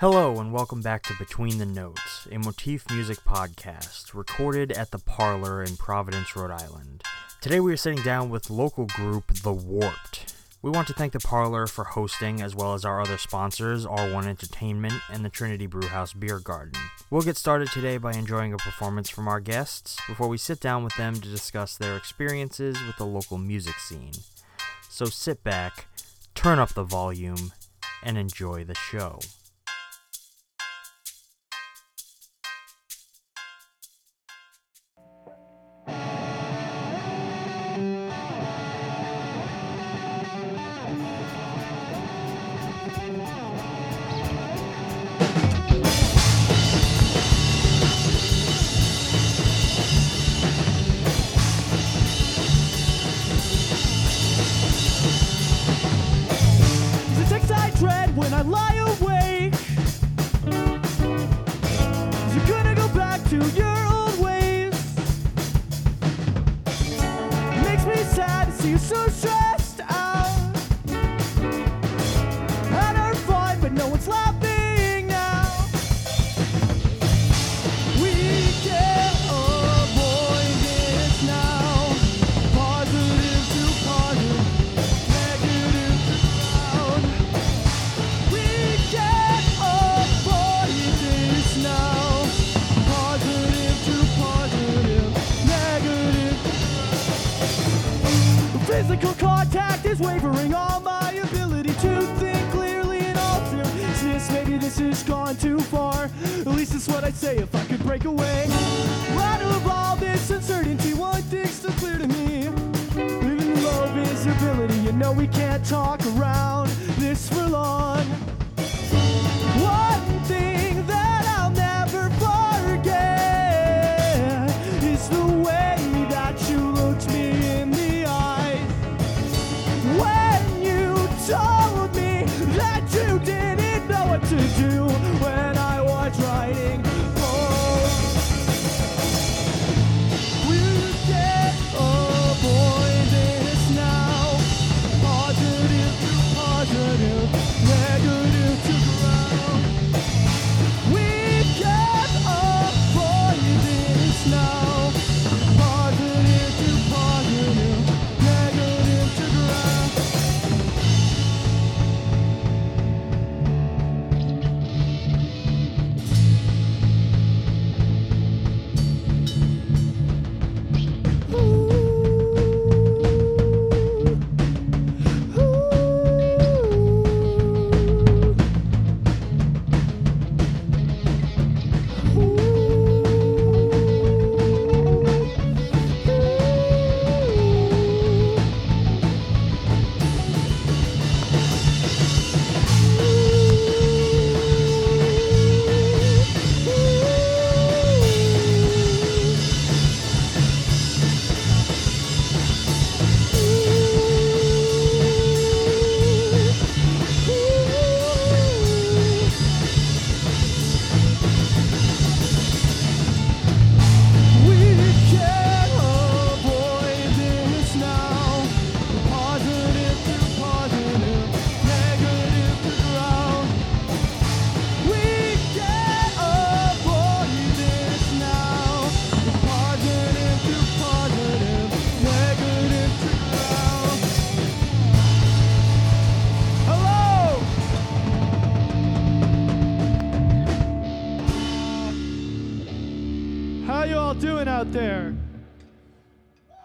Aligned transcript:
Hello, 0.00 0.40
and 0.40 0.50
welcome 0.50 0.80
back 0.80 1.02
to 1.02 1.14
Between 1.18 1.58
the 1.58 1.66
Notes, 1.66 2.26
a 2.32 2.38
motif 2.38 2.88
music 2.90 3.18
podcast 3.18 4.14
recorded 4.14 4.72
at 4.72 4.92
the 4.92 4.98
Parlour 4.98 5.62
in 5.62 5.76
Providence, 5.76 6.34
Rhode 6.34 6.50
Island. 6.50 7.02
Today 7.42 7.60
we 7.60 7.70
are 7.74 7.76
sitting 7.76 8.02
down 8.02 8.30
with 8.30 8.48
local 8.48 8.86
group 8.86 9.26
The 9.42 9.52
Warped. 9.52 10.34
We 10.62 10.70
want 10.70 10.88
to 10.88 10.94
thank 10.94 11.12
the 11.12 11.20
Parlour 11.20 11.66
for 11.66 11.84
hosting, 11.84 12.40
as 12.40 12.56
well 12.56 12.72
as 12.72 12.86
our 12.86 13.02
other 13.02 13.18
sponsors, 13.18 13.84
R1 13.84 14.24
Entertainment 14.24 14.94
and 15.12 15.22
the 15.22 15.28
Trinity 15.28 15.66
Brewhouse 15.66 16.14
Beer 16.14 16.38
Garden. 16.38 16.80
We'll 17.10 17.20
get 17.20 17.36
started 17.36 17.68
today 17.70 17.98
by 17.98 18.14
enjoying 18.14 18.54
a 18.54 18.56
performance 18.56 19.10
from 19.10 19.28
our 19.28 19.38
guests 19.38 19.98
before 20.08 20.28
we 20.28 20.38
sit 20.38 20.60
down 20.60 20.82
with 20.82 20.96
them 20.96 21.16
to 21.16 21.28
discuss 21.28 21.76
their 21.76 21.98
experiences 21.98 22.82
with 22.86 22.96
the 22.96 23.04
local 23.04 23.36
music 23.36 23.74
scene. 23.74 24.14
So 24.88 25.04
sit 25.04 25.44
back, 25.44 25.88
turn 26.34 26.58
up 26.58 26.70
the 26.70 26.84
volume, 26.84 27.52
and 28.02 28.16
enjoy 28.16 28.64
the 28.64 28.74
show. 28.74 29.20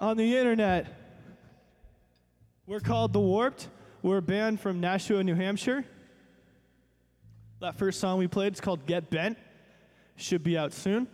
On 0.05 0.17
the 0.17 0.37
internet? 0.37 0.85
We're 2.67 2.79
called 2.79 3.11
The 3.11 3.19
Warped. 3.19 3.69
We're 4.03 4.17
a 4.17 4.21
band 4.21 4.59
from 4.59 4.79
Nashua, 4.79 5.23
New 5.23 5.33
Hampshire. 5.33 5.83
That 7.59 7.75
first 7.75 7.99
song 7.99 8.19
we 8.19 8.27
played 8.27 8.53
is 8.53 8.61
called 8.61 8.85
Get 8.85 9.09
Bent. 9.09 9.35
Should 10.15 10.43
be 10.43 10.59
out 10.59 10.73
soon. 10.73 11.07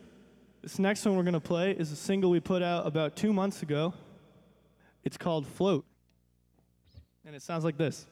This 0.62 0.78
next 0.78 1.06
one 1.06 1.16
we're 1.16 1.24
going 1.24 1.34
to 1.34 1.40
play 1.40 1.72
is 1.72 1.94
a 1.94 1.96
single 1.96 2.30
we 2.30 2.42
put 2.42 2.62
out 2.62 2.86
about 2.86 3.16
two 3.16 3.32
months 3.32 3.64
ago. 3.64 3.94
It's 5.06 5.18
called 5.18 5.48
Float. 5.48 5.86
And 7.26 7.34
it 7.34 7.42
sounds 7.42 7.64
like 7.64 7.78
this. 7.78 8.06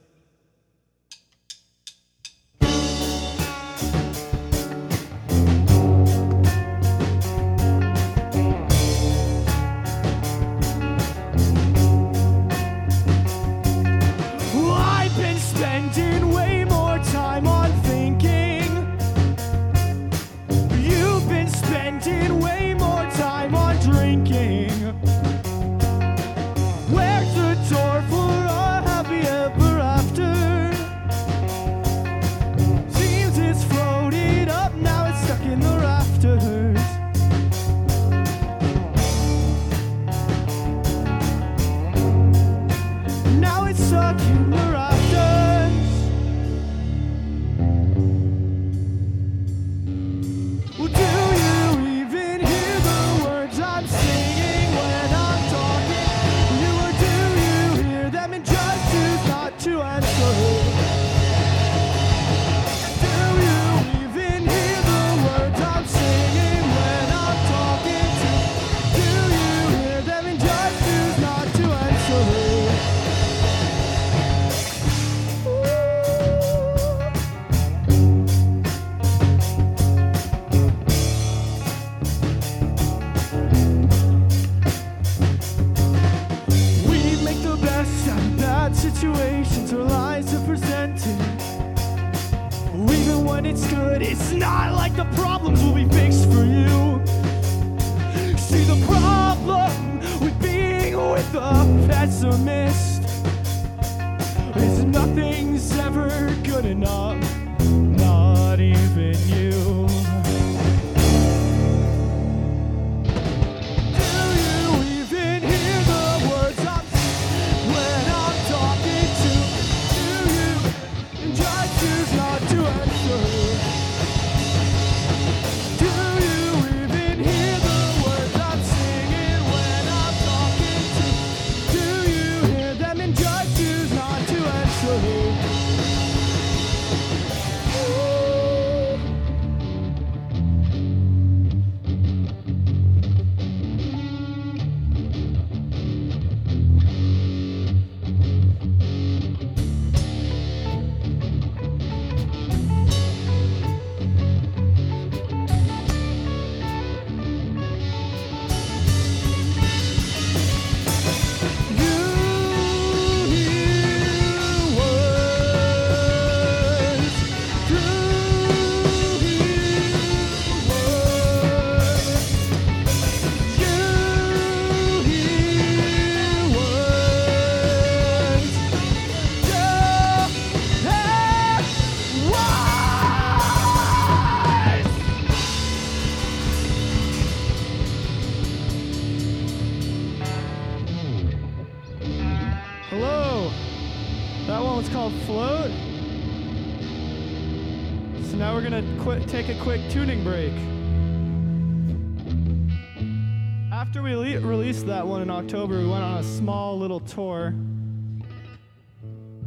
Small 206.40 206.80
little 206.80 207.02
tour. 207.02 207.54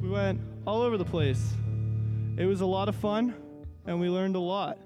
We 0.02 0.10
went 0.10 0.38
all 0.66 0.82
over 0.82 0.98
the 0.98 1.06
place. 1.06 1.54
It 2.36 2.44
was 2.44 2.60
a 2.60 2.66
lot 2.66 2.90
of 2.90 2.94
fun, 2.94 3.34
and 3.86 3.98
we 3.98 4.10
learned 4.10 4.36
a 4.36 4.40
lot. 4.40 4.76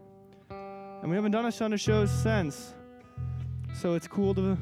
And 0.49 1.11
we 1.11 1.17
haven't 1.17 1.33
done 1.33 1.47
a 1.47 1.51
ton 1.51 1.73
of 1.73 1.81
shows 1.81 2.13
since. 2.13 2.75
So 3.75 3.95
it's 3.95 4.07
cool 4.07 4.35
to 4.37 4.57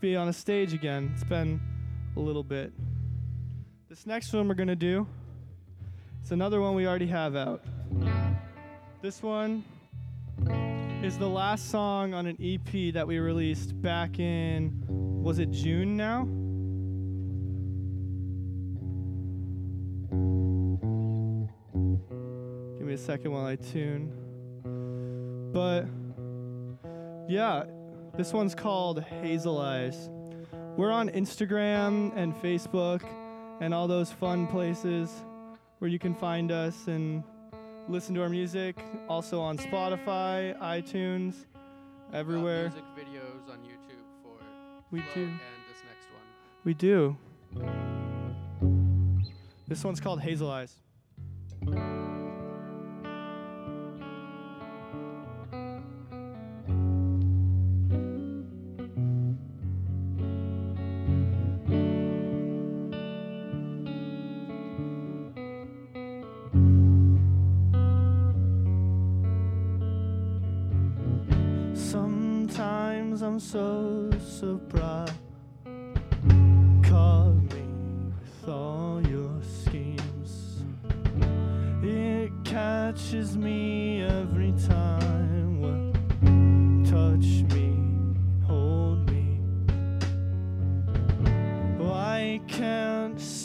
be 0.00 0.16
on 0.16 0.26
a 0.26 0.32
stage 0.32 0.72
again. 0.72 1.12
It's 1.14 1.22
been 1.22 1.60
a 2.16 2.20
little 2.20 2.42
bit. 2.42 2.72
This 3.88 4.04
next 4.04 4.32
one 4.32 4.48
we're 4.48 4.54
gonna 4.54 4.74
do, 4.74 5.06
it's 6.20 6.32
another 6.32 6.60
one 6.60 6.74
we 6.74 6.88
already 6.88 7.06
have 7.06 7.36
out. 7.36 7.62
This 9.02 9.22
one 9.22 9.62
is 11.04 11.16
the 11.16 11.28
last 11.28 11.70
song 11.70 12.12
on 12.12 12.26
an 12.26 12.36
EP 12.40 12.92
that 12.92 13.06
we 13.06 13.20
released 13.20 13.80
back 13.80 14.18
in, 14.18 14.82
was 14.88 15.38
it 15.38 15.52
June 15.52 15.96
now? 15.96 16.26
A 22.98 23.00
second 23.00 23.30
while 23.30 23.46
I 23.46 23.54
tune. 23.56 24.12
But 25.52 25.86
yeah, 27.30 27.64
this 28.16 28.32
one's 28.32 28.54
called 28.54 29.02
Hazel 29.02 29.58
Eyes. 29.58 30.10
We're 30.76 30.90
on 30.90 31.08
Instagram 31.10 32.12
and 32.16 32.34
Facebook 32.34 33.02
and 33.60 33.72
all 33.72 33.86
those 33.88 34.10
fun 34.10 34.46
places 34.48 35.12
where 35.78 35.88
you 35.88 35.98
can 35.98 36.14
find 36.14 36.50
us 36.50 36.88
and 36.88 37.22
listen 37.88 38.14
to 38.16 38.22
our 38.22 38.28
music. 38.28 38.76
Also 39.08 39.40
on 39.40 39.58
Spotify, 39.58 40.58
iTunes, 40.60 41.46
everywhere. 42.12 42.68
music 42.70 42.84
videos 42.96 43.48
on 43.50 43.58
YouTube 43.58 44.02
for 44.22 44.36
We 44.90 45.00
Float 45.02 45.14
do. 45.14 45.22
and 45.22 45.40
this 45.70 45.82
next 45.86 46.06
one. 46.12 46.22
We 46.64 46.74
do. 46.74 47.16
This 49.68 49.84
one's 49.84 50.00
called 50.00 50.20
Hazel 50.20 50.50
Eyes. 50.50 50.74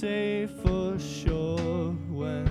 Say 0.04 0.46
for 0.62 1.00
sure 1.00 1.92
when 2.12 2.46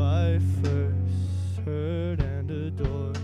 I 0.00 0.40
first 0.60 1.64
heard 1.64 2.18
and 2.18 2.50
adored. 2.50 3.16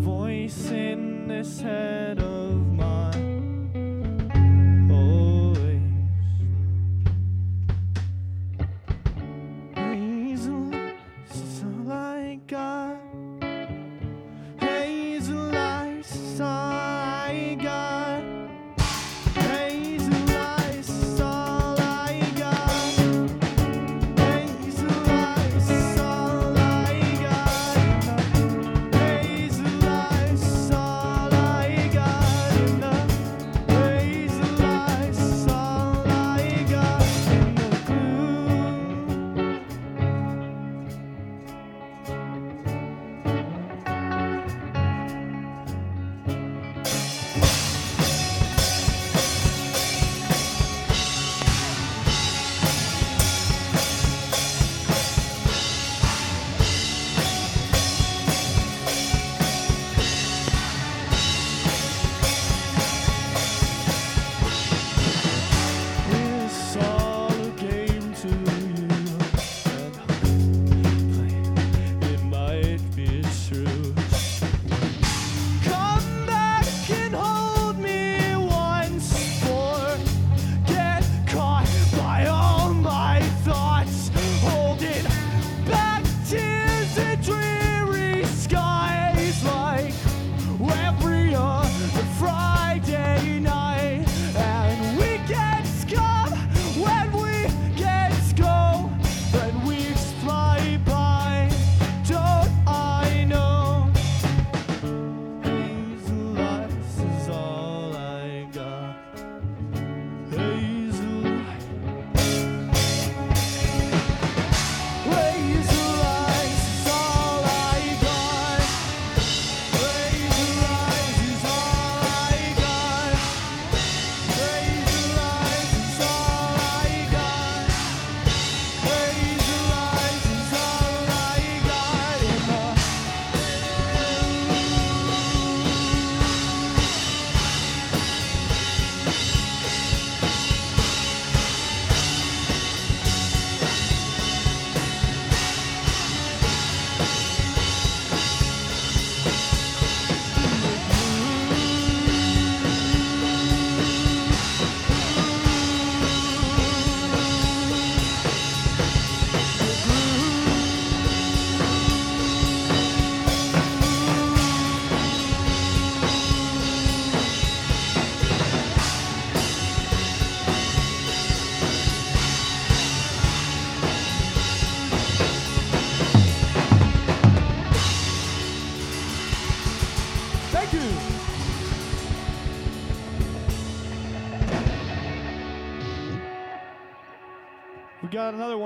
Voice 0.00 0.70
in 0.70 1.26
this 1.26 1.60
head 1.60 2.20
of 2.20 2.43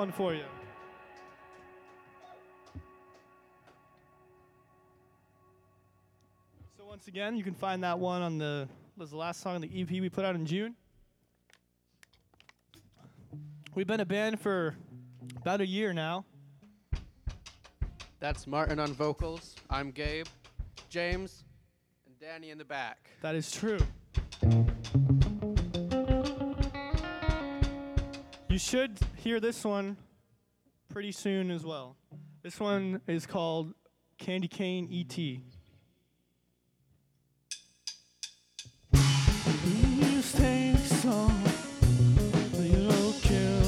one 0.08 0.16
for 0.16 0.34
you. 0.34 0.44
So 6.76 6.84
once 6.86 7.08
again, 7.08 7.36
you 7.36 7.44
can 7.44 7.54
find 7.54 7.82
that 7.84 7.98
one 7.98 8.22
on 8.22 8.38
the 8.38 8.68
was 8.96 9.10
the 9.10 9.16
last 9.16 9.42
song 9.42 9.56
on 9.56 9.60
the 9.60 9.70
EP 9.80 9.90
we 9.90 10.08
put 10.08 10.24
out 10.24 10.34
in 10.34 10.46
June. 10.46 10.74
We've 13.74 13.86
been 13.86 14.00
a 14.00 14.06
band 14.06 14.40
for 14.40 14.74
about 15.36 15.60
a 15.60 15.66
year 15.66 15.92
now. 15.92 16.24
That's 18.18 18.46
Martin 18.46 18.80
on 18.80 18.92
vocals. 18.92 19.54
I'm 19.70 19.92
Gabe, 19.92 20.26
James, 20.88 21.44
and 22.06 22.18
Danny 22.18 22.50
in 22.50 22.58
the 22.58 22.64
back. 22.64 23.10
That 23.22 23.36
is 23.36 23.52
true. 23.52 23.78
You 28.58 28.60
should 28.60 28.98
hear 29.14 29.38
this 29.38 29.64
one 29.64 29.96
pretty 30.88 31.12
soon 31.12 31.52
as 31.52 31.64
well. 31.64 31.94
This 32.42 32.58
one 32.58 33.00
is 33.06 33.24
called 33.24 33.72
Candy 34.18 34.48
Cane 34.48 34.88
ET. 34.92 35.14
These 39.64 40.34
on, 41.04 41.40
you 42.58 42.88
don't 42.88 43.22
kill 43.22 43.67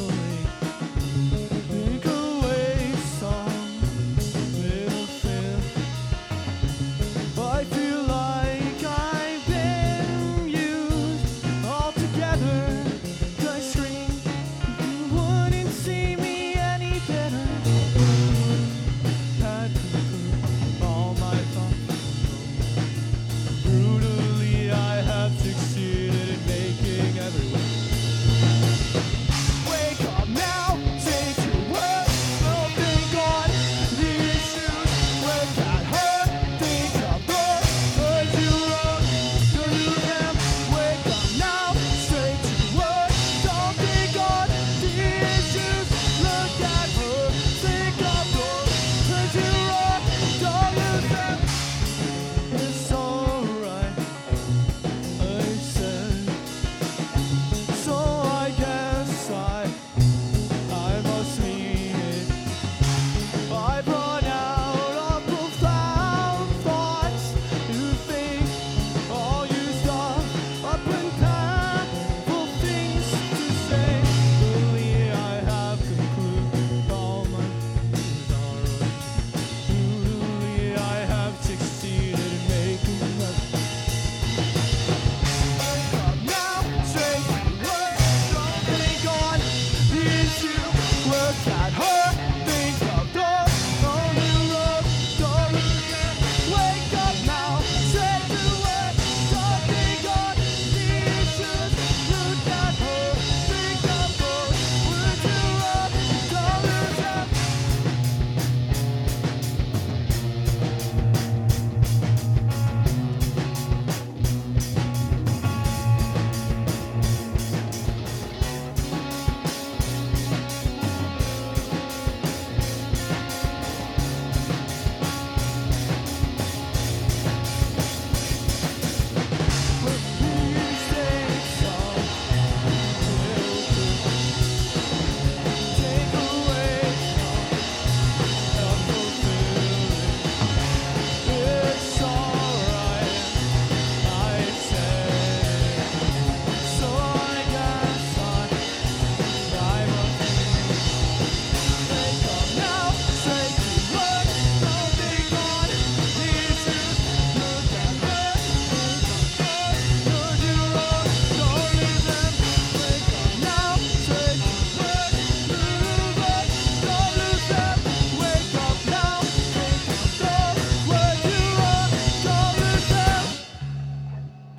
Work 91.30 91.46
at 91.46 91.99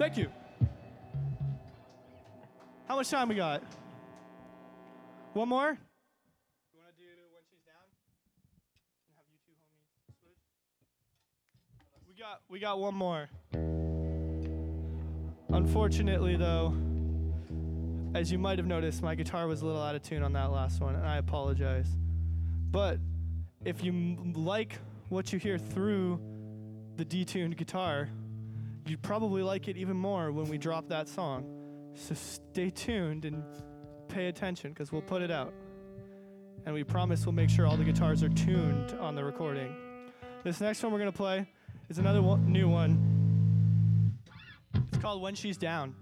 Thank 0.01 0.17
you. 0.17 0.31
How 2.87 2.95
much 2.95 3.11
time 3.11 3.29
we 3.29 3.35
got? 3.35 3.61
One 5.33 5.47
more? 5.47 5.77
You 6.73 6.79
want 6.79 6.89
to 6.89 7.03
do 7.03 7.05
when 7.31 7.43
she's 7.47 7.61
down? 7.67 7.85
And 9.05 9.15
have 9.15 9.25
you 9.29 9.37
two 9.45 9.53
homies 9.61 9.93
switch? 10.19 10.39
We 12.09 12.15
got 12.15 12.41
we 12.49 12.59
got 12.59 12.79
one 12.79 12.95
more. 12.95 13.29
Unfortunately 15.55 16.35
though, 16.35 16.73
as 18.15 18.31
you 18.31 18.39
might 18.39 18.57
have 18.57 18.65
noticed, 18.65 19.03
my 19.03 19.13
guitar 19.13 19.45
was 19.45 19.61
a 19.61 19.67
little 19.67 19.83
out 19.83 19.93
of 19.93 20.01
tune 20.01 20.23
on 20.23 20.33
that 20.33 20.51
last 20.51 20.81
one, 20.81 20.95
and 20.95 21.07
I 21.07 21.17
apologize. 21.17 21.89
But 22.71 22.97
if 23.65 23.83
you 23.83 23.91
m- 23.91 24.33
like 24.33 24.79
what 25.09 25.31
you 25.31 25.37
hear 25.37 25.59
through 25.59 26.19
the 26.97 27.05
detuned 27.05 27.55
guitar, 27.55 28.09
you'd 28.87 29.01
probably 29.01 29.43
like 29.43 29.67
it 29.67 29.77
even 29.77 29.97
more 29.97 30.31
when 30.31 30.47
we 30.47 30.57
drop 30.57 30.87
that 30.89 31.07
song. 31.07 31.45
So 31.95 32.15
stay 32.15 32.69
tuned 32.69 33.25
and 33.25 33.43
pay 34.07 34.27
attention 34.27 34.71
because 34.71 34.91
we'll 34.91 35.01
put 35.01 35.21
it 35.21 35.31
out. 35.31 35.53
And 36.65 36.73
we 36.73 36.83
promise 36.83 37.25
we'll 37.25 37.33
make 37.33 37.49
sure 37.49 37.65
all 37.65 37.77
the 37.77 37.83
guitars 37.83 38.23
are 38.23 38.29
tuned 38.29 38.91
on 38.99 39.15
the 39.15 39.23
recording. 39.23 39.75
This 40.43 40.61
next 40.61 40.83
one 40.83 40.91
we're 40.91 40.99
going 40.99 41.11
to 41.11 41.17
play 41.17 41.47
is 41.89 41.97
another 41.97 42.21
one, 42.21 42.51
new 42.51 42.67
one. 42.67 44.17
It's 44.73 44.97
called 44.97 45.21
When 45.21 45.35
She's 45.35 45.57
Down. 45.57 45.95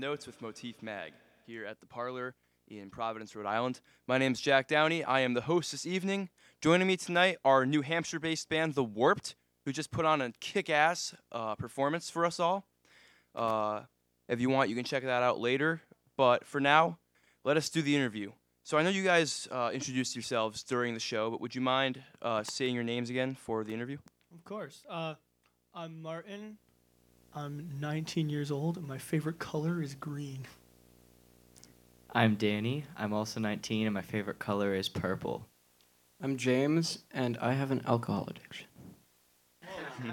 Notes 0.00 0.26
with 0.26 0.40
Motif 0.40 0.82
Mag 0.82 1.12
here 1.46 1.66
at 1.66 1.78
the 1.78 1.86
Parlour 1.86 2.34
in 2.68 2.88
Providence, 2.88 3.36
Rhode 3.36 3.44
Island. 3.44 3.80
My 4.08 4.16
name 4.16 4.32
is 4.32 4.40
Jack 4.40 4.66
Downey. 4.66 5.04
I 5.04 5.20
am 5.20 5.34
the 5.34 5.42
host 5.42 5.72
this 5.72 5.84
evening. 5.84 6.30
Joining 6.62 6.86
me 6.86 6.96
tonight 6.96 7.36
are 7.44 7.66
New 7.66 7.82
Hampshire 7.82 8.18
based 8.18 8.48
band 8.48 8.74
The 8.74 8.82
Warped, 8.82 9.36
who 9.66 9.72
just 9.72 9.90
put 9.90 10.06
on 10.06 10.22
a 10.22 10.32
kick 10.40 10.70
ass 10.70 11.14
uh, 11.32 11.54
performance 11.54 12.08
for 12.08 12.24
us 12.24 12.40
all. 12.40 12.64
Uh, 13.34 13.82
if 14.26 14.40
you 14.40 14.48
want, 14.48 14.70
you 14.70 14.74
can 14.74 14.84
check 14.86 15.02
that 15.02 15.22
out 15.22 15.38
later. 15.38 15.82
But 16.16 16.46
for 16.46 16.60
now, 16.60 16.98
let 17.44 17.58
us 17.58 17.68
do 17.68 17.82
the 17.82 17.94
interview. 17.94 18.32
So 18.62 18.78
I 18.78 18.82
know 18.82 18.88
you 18.88 19.04
guys 19.04 19.48
uh, 19.52 19.70
introduced 19.70 20.16
yourselves 20.16 20.62
during 20.62 20.94
the 20.94 21.00
show, 21.00 21.30
but 21.30 21.42
would 21.42 21.54
you 21.54 21.60
mind 21.60 22.02
uh, 22.22 22.42
saying 22.42 22.74
your 22.74 22.84
names 22.84 23.10
again 23.10 23.34
for 23.34 23.64
the 23.64 23.74
interview? 23.74 23.98
Of 24.34 24.44
course. 24.44 24.82
Uh, 24.88 25.16
I'm 25.74 26.00
Martin. 26.00 26.56
I'm 27.32 27.70
19 27.80 28.28
years 28.28 28.50
old, 28.50 28.76
and 28.76 28.88
my 28.88 28.98
favorite 28.98 29.38
color 29.38 29.80
is 29.80 29.94
green. 29.94 30.46
I'm 32.12 32.34
Danny. 32.34 32.86
I'm 32.96 33.12
also 33.12 33.38
19, 33.38 33.86
and 33.86 33.94
my 33.94 34.02
favorite 34.02 34.40
color 34.40 34.74
is 34.74 34.88
purple. 34.88 35.46
I'm 36.20 36.36
James, 36.36 37.04
and 37.12 37.38
I 37.38 37.52
have 37.52 37.70
an 37.70 37.82
alcohol 37.86 38.26
addiction. 38.28 38.66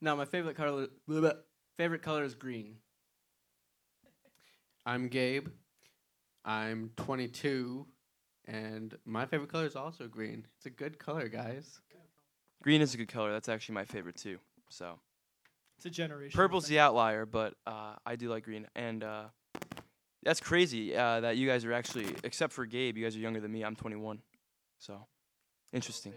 no, 0.00 0.16
my 0.16 0.24
favorite 0.24 0.56
color 0.56 0.88
blah, 1.06 1.20
blah, 1.20 1.32
favorite 1.76 2.00
color 2.00 2.24
is 2.24 2.34
green. 2.34 2.76
I'm 4.86 5.08
Gabe. 5.08 5.48
I'm 6.42 6.90
22, 6.96 7.86
and 8.46 8.96
my 9.04 9.26
favorite 9.26 9.52
color 9.52 9.66
is 9.66 9.76
also 9.76 10.08
green. 10.08 10.46
It's 10.56 10.64
a 10.64 10.70
good 10.70 10.98
color, 10.98 11.28
guys. 11.28 11.80
Green 12.62 12.80
is 12.80 12.94
a 12.94 12.96
good 12.96 13.08
color. 13.08 13.30
That's 13.30 13.50
actually 13.50 13.74
my 13.74 13.84
favorite 13.84 14.16
too. 14.16 14.38
So 14.70 14.98
It's 15.78 15.86
a 15.86 15.90
generation. 15.90 16.36
purple's 16.36 16.66
the 16.66 16.80
outlier, 16.80 17.24
but 17.24 17.54
uh, 17.64 17.94
I 18.04 18.16
do 18.16 18.28
like 18.28 18.42
green. 18.44 18.66
And 18.74 19.04
uh, 19.04 19.24
that's 20.24 20.40
crazy 20.40 20.96
uh, 20.96 21.20
that 21.20 21.36
you 21.36 21.46
guys 21.46 21.64
are 21.64 21.72
actually, 21.72 22.06
except 22.24 22.52
for 22.52 22.66
Gabe, 22.66 22.96
you 22.96 23.04
guys 23.04 23.14
are 23.14 23.20
younger 23.20 23.38
than 23.38 23.52
me. 23.52 23.62
I'm 23.64 23.76
21. 23.76 24.20
So 24.78 25.06
interesting. 25.72 26.14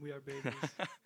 We 0.00 0.12
are 0.12 0.20
babies. 0.20 0.52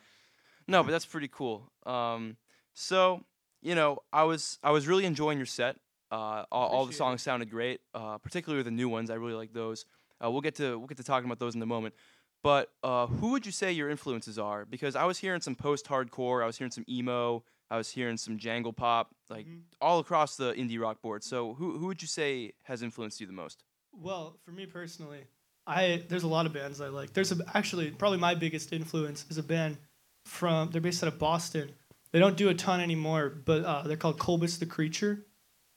no, 0.68 0.85
but 0.85 0.92
that's 0.92 1.05
pretty 1.05 1.29
cool. 1.29 1.68
Um, 1.85 2.37
so 2.74 3.24
you 3.61 3.74
know, 3.74 3.98
I 4.12 4.22
was 4.22 4.59
I 4.62 4.70
was 4.70 4.87
really 4.87 5.05
enjoying 5.05 5.38
your 5.38 5.46
set. 5.46 5.76
Uh, 6.12 6.44
all, 6.50 6.68
all 6.68 6.68
the 6.70 6.76
Appreciate 6.76 6.94
it. 6.94 6.98
songs 6.98 7.22
sounded 7.22 7.50
great, 7.50 7.81
uh, 7.94 8.18
particularly 8.18 8.62
the 8.62 8.70
new 8.70 8.88
ones. 8.88 9.11
I 9.11 9.14
really 9.14 9.35
like 9.35 9.53
those. 9.53 9.85
Uh, 10.24 10.31
we'll 10.31 10.40
get 10.40 10.55
to 10.57 10.79
we'll 10.79 10.88
get 10.88 10.96
to 10.98 11.05
talking 11.05 11.26
about 11.26 11.38
those 11.40 11.55
in 11.57 11.62
a 11.62 11.66
moment. 11.66 11.94
But 12.42 12.70
uh, 12.83 13.07
who 13.07 13.33
would 13.33 13.44
you 13.44 13.53
say 13.53 13.70
your 13.72 13.90
influences 13.90 14.38
are? 14.38 14.64
Because 14.64 14.96
I 14.96 15.05
was 15.05 15.18
hearing 15.18 15.40
some 15.40 15.55
post-hardcore, 15.55 16.42
I 16.42 16.46
was 16.46 16.57
hearing 16.57 16.70
some 16.70 16.87
emo, 16.88 17.44
I 17.70 17.76
was 17.76 17.90
hearing 17.90 18.16
some 18.16 18.37
jangle 18.38 18.72
pop, 18.72 19.14
like 19.28 19.46
Mhm. 19.46 19.62
all 19.80 20.00
across 20.00 20.37
the 20.37 20.52
indie 20.54 20.80
rock 20.80 21.00
board. 21.02 21.22
So 21.24 21.54
who 21.54 21.78
who 21.78 21.87
would 21.87 22.02
you 22.02 22.09
say 22.09 22.52
has 22.64 22.83
influenced 22.83 23.20
you 23.20 23.26
the 23.26 23.33
most? 23.33 23.62
Well, 23.92 24.37
for 24.44 24.50
me 24.52 24.66
personally, 24.66 25.24
I 25.66 26.04
there's 26.09 26.22
a 26.24 26.28
lot 26.28 26.46
of 26.46 26.52
bands 26.52 26.80
I 26.80 26.88
like. 26.88 27.12
There's 27.12 27.33
a, 27.33 27.37
actually 27.54 27.90
probably 27.92 28.18
my 28.18 28.35
biggest 28.35 28.72
influence 28.72 29.24
is 29.30 29.38
a 29.38 29.42
band 29.42 29.78
from 30.26 30.70
they're 30.70 30.80
based 30.80 31.02
out 31.02 31.09
of 31.12 31.18
Boston. 31.18 31.72
They 32.12 32.18
don't 32.18 32.37
do 32.37 32.48
a 32.48 32.54
ton 32.54 32.80
anymore, 32.80 33.28
but 33.30 33.64
uh, 33.64 33.83
they're 33.83 33.96
called 33.96 34.18
Colbus 34.18 34.59
the 34.59 34.66
Creature. 34.66 35.26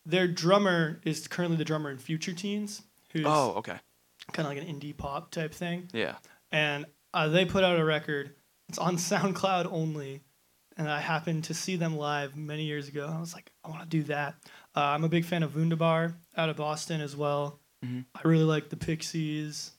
Their 0.06 0.28
drummer 0.28 1.00
is 1.06 1.28
currently 1.28 1.58
the 1.58 1.64
drummer 1.66 1.92
in 1.92 1.98
Future 2.00 2.34
Teens, 2.34 2.82
who's 3.12 3.26
Oh, 3.28 3.52
okay, 3.58 3.78
kind 4.32 4.48
of 4.48 4.54
like 4.56 4.58
an 4.58 4.68
indie 4.68 4.98
pop 4.98 5.30
type 5.32 5.54
thing. 5.54 5.90
yeah. 5.94 6.18
And 6.52 6.86
uh, 7.14 7.28
they 7.30 7.46
put 7.46 7.64
out 7.64 7.80
a 7.80 7.86
record. 7.86 8.36
It's 8.68 8.78
on 8.80 8.98
SoundCloud 9.12 9.68
only, 9.72 10.22
and 10.78 10.90
I 10.90 11.00
happened 11.00 11.46
to 11.46 11.54
see 11.54 11.76
them 11.76 11.96
live 11.98 12.36
many 12.36 12.64
years 12.64 12.88
ago. 12.88 13.08
I 13.12 13.20
was 13.20 13.34
like, 13.34 13.52
I 13.64 13.70
want 13.70 13.82
to 13.84 13.88
do 13.88 14.04
that. 14.04 14.36
Uh, 14.76 14.82
I'm 14.82 15.04
a 15.04 15.10
big 15.10 15.26
fan 15.26 15.44
of 15.44 15.56
Wunderbar 15.56 16.16
out 16.36 16.50
of 16.50 16.58
Boston 16.58 17.02
as 17.02 17.16
well. 17.16 17.60
Mhm. 17.86 18.06
I 18.16 18.22
really 18.28 18.44
like 18.46 18.70
the 18.70 18.78
Pixies. 18.78 19.72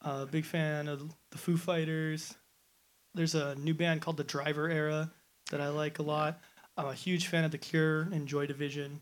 Uh, 0.00 0.26
big 0.26 0.44
fan 0.44 0.86
of 0.86 1.12
the 1.30 1.38
Foo 1.38 1.56
Fighters. 1.56 2.36
There's 3.14 3.34
a 3.34 3.54
new 3.56 3.74
band 3.74 4.00
called 4.00 4.16
the 4.16 4.24
Driver 4.24 4.68
Era 4.68 5.10
that 5.50 5.60
I 5.60 5.68
like 5.68 5.98
a 5.98 6.02
lot. 6.02 6.40
I'm 6.76 6.86
a 6.86 6.94
huge 6.94 7.26
fan 7.26 7.42
of 7.44 7.50
The 7.50 7.58
Cure 7.58 8.02
and 8.02 8.28
Joy 8.28 8.46
Division. 8.46 9.00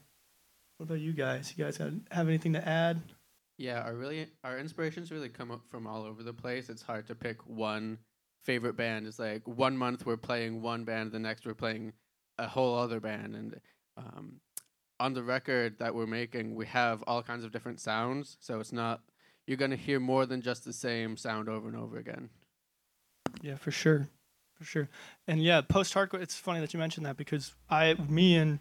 What 0.78 0.84
about 0.86 1.00
you 1.00 1.12
guys? 1.12 1.52
You 1.54 1.64
guys 1.64 1.76
have 1.76 2.28
anything 2.28 2.54
to 2.54 2.66
add? 2.66 3.02
Yeah, 3.58 3.80
our 3.82 3.94
really 3.94 4.28
our 4.44 4.58
inspirations 4.58 5.10
really 5.10 5.28
come 5.28 5.50
up 5.50 5.62
from 5.68 5.86
all 5.86 6.04
over 6.04 6.22
the 6.22 6.32
place. 6.32 6.68
It's 6.70 6.82
hard 6.82 7.06
to 7.08 7.14
pick 7.14 7.46
one 7.46 7.98
favorite 8.46 8.76
band. 8.76 9.06
It's 9.06 9.18
like 9.18 9.42
one 9.46 9.76
month 9.76 10.06
we're 10.06 10.16
playing 10.16 10.62
one 10.62 10.84
band, 10.84 11.10
the 11.12 11.18
next 11.18 11.44
we're 11.44 11.54
playing 11.54 11.92
a 12.38 12.46
whole 12.46 12.78
other 12.78 13.00
band, 13.00 13.34
and 13.34 13.60
um, 13.96 14.40
on 15.00 15.12
the 15.14 15.22
record 15.22 15.78
that 15.80 15.94
we're 15.94 16.06
making, 16.06 16.54
we 16.54 16.66
have 16.66 17.02
all 17.06 17.22
kinds 17.22 17.44
of 17.44 17.50
different 17.52 17.80
sounds. 17.80 18.36
So 18.40 18.60
it's 18.60 18.72
not 18.72 19.00
you're 19.46 19.56
gonna 19.56 19.76
hear 19.76 19.98
more 20.00 20.26
than 20.26 20.40
just 20.42 20.64
the 20.64 20.72
same 20.72 21.16
sound 21.16 21.48
over 21.48 21.66
and 21.68 21.76
over 21.76 21.98
again. 21.98 22.30
Yeah, 23.42 23.56
for 23.56 23.70
sure, 23.70 24.08
for 24.54 24.64
sure. 24.64 24.88
And 25.26 25.42
yeah, 25.42 25.60
post 25.60 25.92
hardcore. 25.94 26.22
It's 26.22 26.36
funny 26.36 26.60
that 26.60 26.72
you 26.72 26.78
mentioned 26.80 27.04
that 27.06 27.16
because 27.16 27.54
I, 27.68 27.94
me, 28.08 28.36
and 28.36 28.58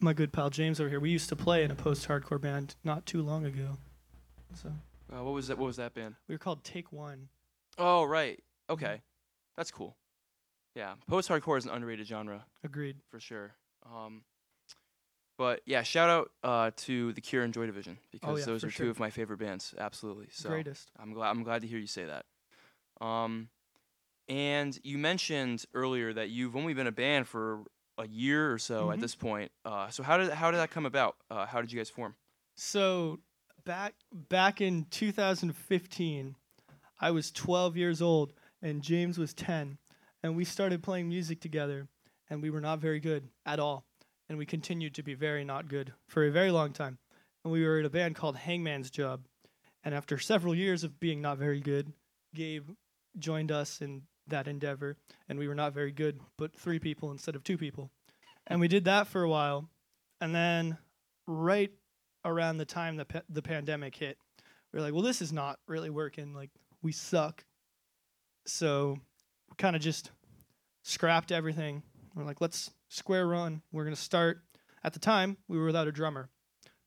my 0.00 0.12
good 0.12 0.32
pal 0.32 0.50
James 0.50 0.78
over 0.80 0.88
here, 0.88 1.00
we 1.00 1.10
used 1.10 1.28
to 1.30 1.36
play 1.36 1.64
in 1.64 1.70
a 1.70 1.74
post 1.74 2.06
hardcore 2.06 2.40
band 2.40 2.76
not 2.84 3.04
too 3.06 3.22
long 3.22 3.44
ago. 3.46 3.78
So 4.54 4.70
Uh, 5.12 5.22
what 5.24 5.34
was 5.34 5.48
that? 5.48 5.58
What 5.58 5.66
was 5.66 5.76
that 5.76 5.94
band? 5.94 6.14
we 6.28 6.34
were 6.34 6.38
called 6.38 6.64
Take 6.64 6.92
One. 6.92 7.28
Oh, 7.78 8.04
right. 8.04 8.42
Okay, 8.68 9.02
that's 9.56 9.70
cool. 9.70 9.96
Yeah, 10.74 10.94
post-hardcore 11.08 11.58
is 11.58 11.64
an 11.64 11.70
underrated 11.70 12.06
genre 12.06 12.44
Agreed. 12.64 12.96
for 13.10 13.18
sure. 13.20 13.54
Um, 13.90 14.22
but 15.38 15.60
yeah, 15.66 15.82
shout 15.82 16.08
out 16.10 16.30
uh, 16.42 16.70
to 16.76 17.12
the 17.12 17.20
Cure 17.20 17.42
and 17.44 17.52
Joy 17.54 17.66
Division 17.66 17.98
because 18.10 18.28
Oh, 18.30 18.36
yeah, 18.36 18.44
those 18.46 18.62
for 18.62 18.68
are 18.68 18.70
sure. 18.70 18.86
two 18.86 18.90
of 18.90 18.98
my 18.98 19.10
favorite 19.10 19.38
bands. 19.38 19.74
Absolutely. 19.78 20.28
So 20.30 20.48
Greatest. 20.48 20.90
I'm 20.98 21.12
glad. 21.12 21.30
I'm 21.30 21.42
glad 21.42 21.62
to 21.62 21.68
hear 21.68 21.78
you 21.78 21.86
say 21.86 22.06
that. 22.06 22.24
Um, 23.04 23.48
and 24.28 24.78
you 24.82 24.98
mentioned 24.98 25.64
earlier 25.74 26.12
that 26.14 26.30
you've 26.30 26.56
only 26.56 26.74
been 26.74 26.86
a 26.86 26.92
band 26.92 27.28
for 27.28 27.64
a 27.98 28.08
year 28.08 28.52
or 28.52 28.58
so 28.58 28.90
at 28.90 28.98
Mhm. 28.98 29.00
this 29.02 29.14
point. 29.14 29.52
Uh, 29.64 29.88
so 29.90 30.02
how 30.02 30.16
did 30.16 30.30
how 30.32 30.50
did 30.50 30.58
that 30.58 30.70
come 30.70 30.86
about? 30.86 31.16
Uh, 31.30 31.46
how 31.46 31.60
did 31.60 31.70
you 31.72 31.78
guys 31.78 31.90
form? 31.90 32.16
So 32.56 33.20
back 33.64 33.94
back 34.12 34.60
in 34.60 34.84
2015, 34.86 36.34
I 36.98 37.10
was 37.10 37.30
12 37.30 37.76
years 37.76 38.00
old 38.00 38.32
and 38.62 38.82
James 38.82 39.18
was 39.18 39.34
10, 39.34 39.78
and 40.22 40.36
we 40.36 40.44
started 40.44 40.82
playing 40.82 41.08
music 41.08 41.40
together, 41.40 41.88
and 42.28 42.42
we 42.42 42.50
were 42.50 42.60
not 42.60 42.80
very 42.80 43.00
good 43.00 43.28
at 43.44 43.60
all, 43.60 43.84
and 44.28 44.38
we 44.38 44.46
continued 44.46 44.94
to 44.94 45.02
be 45.02 45.14
very 45.14 45.44
not 45.44 45.68
good 45.68 45.92
for 46.08 46.24
a 46.24 46.30
very 46.30 46.50
long 46.50 46.72
time, 46.72 46.98
and 47.44 47.52
we 47.52 47.64
were 47.64 47.78
in 47.78 47.86
a 47.86 47.90
band 47.90 48.14
called 48.14 48.36
Hangman's 48.36 48.90
Job, 48.90 49.26
and 49.84 49.94
after 49.94 50.18
several 50.18 50.54
years 50.54 50.84
of 50.84 50.98
being 50.98 51.20
not 51.20 51.38
very 51.38 51.60
good, 51.60 51.92
Gabe 52.34 52.70
joined 53.18 53.52
us 53.52 53.80
in 53.80 54.02
that 54.26 54.48
endeavor, 54.48 54.96
and 55.28 55.38
we 55.38 55.48
were 55.48 55.54
not 55.54 55.72
very 55.72 55.92
good, 55.92 56.20
but 56.36 56.56
three 56.56 56.78
people 56.78 57.10
instead 57.10 57.36
of 57.36 57.44
two 57.44 57.56
people, 57.58 57.90
and 58.46 58.60
we 58.60 58.68
did 58.68 58.84
that 58.84 59.06
for 59.06 59.22
a 59.22 59.28
while, 59.28 59.68
and 60.20 60.34
then 60.34 60.78
right 61.26 61.70
around 62.24 62.58
the 62.58 62.64
time 62.64 62.96
the 62.96 63.04
pa- 63.04 63.22
the 63.28 63.42
pandemic 63.42 63.94
hit, 63.94 64.18
we 64.72 64.78
were 64.78 64.84
like, 64.84 64.92
well, 64.92 65.02
this 65.02 65.22
is 65.22 65.32
not 65.32 65.58
really 65.68 65.90
working. 65.90 66.34
Like, 66.34 66.50
we 66.82 66.92
suck. 66.92 67.44
So, 68.46 68.98
we 69.50 69.56
kind 69.56 69.76
of 69.76 69.82
just 69.82 70.10
scrapped 70.82 71.32
everything. 71.32 71.82
We're 72.14 72.24
like, 72.24 72.40
let's 72.40 72.70
square 72.88 73.26
run. 73.26 73.62
We're 73.72 73.84
gonna 73.84 73.96
start. 73.96 74.42
At 74.84 74.92
the 74.92 74.98
time, 74.98 75.36
we 75.48 75.58
were 75.58 75.66
without 75.66 75.88
a 75.88 75.92
drummer, 75.92 76.28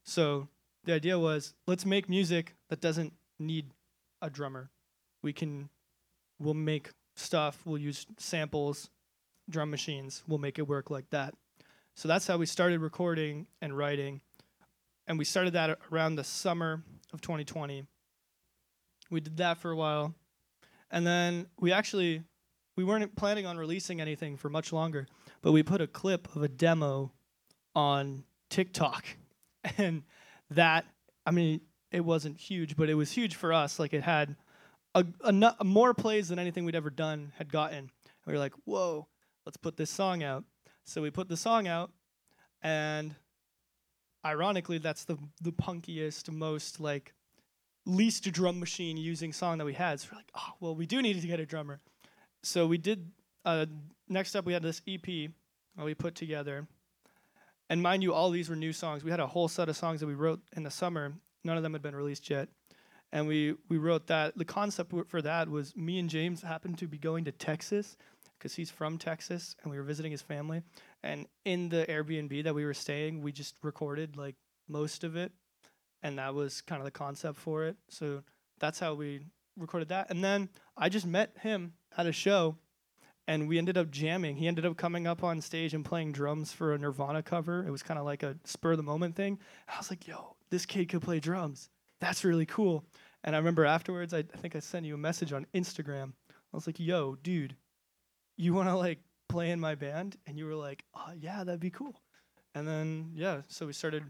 so 0.04 0.48
the 0.86 0.94
idea 0.94 1.20
was 1.20 1.54
let's 1.68 1.86
make 1.86 2.08
music 2.08 2.56
that 2.70 2.80
doesn't 2.80 3.14
need 3.38 3.72
a 4.22 4.30
drummer. 4.30 4.70
We 5.22 5.34
can, 5.34 5.70
we'll 6.40 6.54
make 6.54 6.92
stuff. 7.16 7.60
We'll 7.66 7.78
use 7.78 8.06
samples, 8.18 8.90
drum 9.50 9.70
machines. 9.70 10.24
We'll 10.28 10.40
make 10.40 10.58
it 10.58 10.68
work 10.68 10.90
like 10.90 11.10
that. 11.10 11.34
So 11.96 12.08
that's 12.08 12.26
how 12.26 12.38
we 12.38 12.46
started 12.46 12.80
recording 12.80 13.48
and 13.62 13.78
writing 13.78 14.22
and 15.10 15.18
we 15.18 15.26
started 15.26 15.54
that 15.54 15.80
around 15.92 16.16
the 16.16 16.24
summer 16.24 16.84
of 17.12 17.20
2020. 17.20 17.84
We 19.10 19.20
did 19.20 19.38
that 19.38 19.58
for 19.58 19.72
a 19.72 19.76
while, 19.76 20.14
and 20.92 21.06
then 21.06 21.48
we 21.60 21.72
actually 21.72 22.24
we 22.76 22.84
weren't 22.84 23.16
planning 23.16 23.46
on 23.46 23.58
releasing 23.58 24.00
anything 24.00 24.38
for 24.38 24.50
much 24.50 24.72
longer, 24.72 25.08
but 25.42 25.52
we 25.52 25.64
put 25.64 25.82
a 25.82 25.88
clip 25.88 26.34
of 26.36 26.44
a 26.44 26.48
demo 26.48 27.12
on 27.76 28.24
TikTok, 28.50 29.06
and 29.78 30.04
that 30.50 30.86
I 31.26 31.32
mean 31.32 31.62
it 31.92 32.02
wasn't 32.02 32.38
huge, 32.38 32.76
but 32.76 32.90
it 32.90 32.94
was 32.96 33.12
huge 33.12 33.36
for 33.36 33.52
us. 33.52 33.80
Like 33.80 33.94
it 33.94 34.04
had 34.04 34.36
a, 34.96 35.06
a, 35.22 35.64
more 35.64 35.94
plays 35.94 36.30
than 36.30 36.40
anything 36.40 36.66
we'd 36.66 36.76
ever 36.76 36.90
done 36.90 37.32
had 37.38 37.52
gotten. 37.52 37.92
We 38.26 38.34
were 38.34 38.40
like, 38.40 38.54
whoa, 38.66 39.08
let's 39.46 39.58
put 39.58 39.78
this 39.78 39.90
song 39.90 40.24
out. 40.24 40.44
So 40.86 41.02
we 41.02 41.10
put 41.10 41.30
the 41.30 41.38
song 41.38 41.68
out, 41.68 41.92
and 42.62 43.16
ironically, 44.26 44.78
that's 44.78 45.04
the 45.04 45.18
the 45.42 45.52
punkiest, 45.52 46.32
most 46.32 46.80
like 46.80 47.14
least 47.86 48.24
drum 48.32 48.60
machine 48.60 48.98
using 48.98 49.34
song 49.34 49.58
that 49.58 49.66
we 49.66 49.74
had. 49.74 50.00
So 50.00 50.10
we're 50.12 50.18
like, 50.18 50.32
oh 50.36 50.54
well, 50.60 50.76
we 50.76 50.86
do 50.86 51.02
need 51.02 51.20
to 51.20 51.28
get 51.28 51.40
a 51.40 51.46
drummer. 51.46 51.80
So 52.44 52.68
we 52.68 52.78
did. 52.78 53.12
Uh, 53.46 53.66
next 54.08 54.36
up, 54.36 54.46
we 54.46 54.54
had 54.54 54.64
this 54.64 54.82
EP 54.88 55.32
that 55.78 55.86
we 55.86 55.94
put 55.94 56.14
together, 56.14 56.68
And 57.70 57.82
mind 57.82 58.04
you, 58.04 58.14
all 58.14 58.32
these 58.32 58.50
were 58.50 58.56
new 58.56 58.74
songs. 58.74 59.04
We 59.04 59.12
had 59.12 59.22
a 59.22 59.28
whole 59.28 59.48
set 59.48 59.70
of 59.70 59.78
songs 59.78 60.02
that 60.02 60.08
we 60.08 60.14
wrote 60.14 60.42
in 60.56 60.64
the 60.64 60.72
summer. 60.72 61.14
None 61.44 61.56
of 61.56 61.64
them 61.64 61.74
had 61.74 61.82
been 61.82 61.96
released 61.96 62.30
yet. 62.30 62.50
And 63.12 63.28
we, 63.28 63.56
we 63.70 63.78
wrote 63.78 64.08
that. 64.08 64.38
The 64.38 64.46
concept 64.46 64.94
for 65.08 65.22
that 65.22 65.50
was 65.50 65.76
me 65.76 65.98
and 66.00 66.10
James 66.10 66.42
happened 66.42 66.78
to 66.80 66.88
be 66.88 66.98
going 66.98 67.26
to 67.26 67.32
Texas 67.32 67.96
because 68.38 68.56
he's 68.56 68.70
from 68.70 68.98
Texas 68.98 69.56
and 69.64 69.72
we 69.72 69.78
were 69.78 69.84
visiting 69.84 70.12
his 70.12 70.22
family. 70.22 70.62
And 71.02 71.28
in 71.46 71.70
the 71.70 71.86
Airbnb 71.88 72.44
that 72.44 72.56
we 72.56 72.66
were 72.66 72.74
staying, 72.74 73.22
we 73.22 73.32
just 73.32 73.56
recorded 73.64 74.18
like 74.18 74.36
most 74.68 75.04
of 75.04 75.16
it. 75.16 75.32
And 76.02 76.18
that 76.18 76.34
was 76.34 76.62
kind 76.62 76.80
of 76.80 76.86
the 76.86 76.92
concept 76.92 77.38
for 77.38 77.66
it. 77.66 77.76
So 77.90 78.24
that's 78.60 78.80
how 78.80 78.94
we 78.94 79.22
recorded 79.58 79.90
that. 79.90 80.10
And 80.10 80.24
then 80.24 80.50
I 80.78 80.90
just 80.90 81.06
met 81.06 81.34
him 81.42 81.74
at 81.98 82.06
a 82.06 82.12
show 82.12 82.56
and 83.28 83.48
we 83.48 83.58
ended 83.58 83.78
up 83.78 83.92
jamming. 83.92 84.38
He 84.38 84.48
ended 84.48 84.66
up 84.66 84.78
coming 84.78 85.06
up 85.06 85.24
on 85.24 85.42
stage 85.42 85.74
and 85.74 85.86
playing 85.86 86.14
drums 86.14 86.52
for 86.52 86.74
a 86.74 86.78
Nirvana 86.78 87.22
cover. 87.22 87.64
It 87.66 87.70
was 87.70 87.84
kind 87.84 88.00
of 88.00 88.06
like 88.06 88.24
a 88.24 88.38
spur 88.44 88.72
of 88.72 88.78
the 88.78 88.84
moment 88.84 89.16
thing. 89.16 89.38
I 89.68 89.78
was 89.78 89.92
like, 89.92 90.08
yo, 90.08 90.36
this 90.50 90.66
kid 90.66 90.90
could 90.90 91.02
play 91.02 91.20
drums. 91.20 91.70
That's 92.00 92.24
really 92.24 92.46
cool. 92.46 92.86
And 93.24 93.36
I 93.36 93.40
remember 93.40 93.66
afterwards, 93.66 94.14
I, 94.14 94.20
I 94.20 94.38
think 94.38 94.56
I 94.56 94.60
sent 94.60 94.86
you 94.86 94.96
a 94.96 94.98
message 94.98 95.34
on 95.34 95.46
Instagram. 95.54 96.14
I 96.30 96.58
was 96.58 96.66
like, 96.66 96.80
yo, 96.80 97.18
dude, 97.22 97.56
you 98.38 98.54
want 98.54 98.70
to 98.70 98.76
like 98.76 99.00
play 99.28 99.52
in 99.52 99.60
my 99.60 99.76
band? 99.76 100.18
And 100.26 100.38
you 100.38 100.46
were 100.46 100.56
like, 100.56 100.84
oh, 100.96 101.12
yeah, 101.16 101.44
that'd 101.44 101.60
be 101.60 101.70
cool. 101.70 102.02
And 102.56 102.68
then, 102.68 103.12
yeah, 103.14 103.42
so 103.48 103.68
we 103.68 103.74
started 103.74 104.06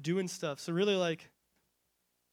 doing 0.00 0.28
stuff. 0.28 0.60
So 0.60 0.72
really, 0.72 0.94
like, 0.94 1.30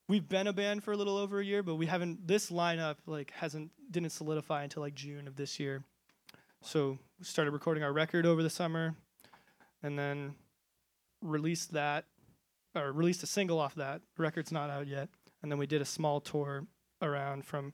we've 0.08 0.28
been 0.28 0.47
a 0.47 0.54
band 0.54 0.84
for 0.84 0.91
a 0.91 0.97
little 0.97 1.17
over 1.17 1.39
a 1.39 1.45
year, 1.45 1.63
but 1.63 1.75
we 1.75 1.86
haven't. 1.86 2.28
This 2.28 2.51
lineup 2.51 2.97
like 3.06 3.32
hasn't 3.32 3.71
didn't 3.89 4.12
solidify 4.12 4.63
until 4.63 4.84
like 4.84 4.95
June 4.95 5.28
of 5.28 5.36
this 5.36 5.60
year. 5.60 5.84
So 6.62 6.97
we 7.19 7.25
started 7.25 7.51
recording 7.51 7.84
our 7.84 7.93
record 7.93 8.25
over 8.25 8.41
the 8.41 8.49
summer, 8.49 8.95
and 9.84 9.97
then 9.97 10.36
released 11.21 11.73
that, 11.73 12.06
or 12.75 12.91
released 12.91 13.23
a 13.23 13.28
single 13.28 13.60
off 13.60 13.75
that. 13.75 14.01
The 14.15 14.23
record's 14.23 14.51
not 14.51 14.69
out 14.69 14.88
yet, 14.88 15.10
and 15.41 15.51
then 15.51 15.60
we 15.60 15.67
did 15.67 15.82
a 15.82 15.86
small 15.86 16.21
tour 16.21 16.65
around 17.01 17.45
from 17.45 17.73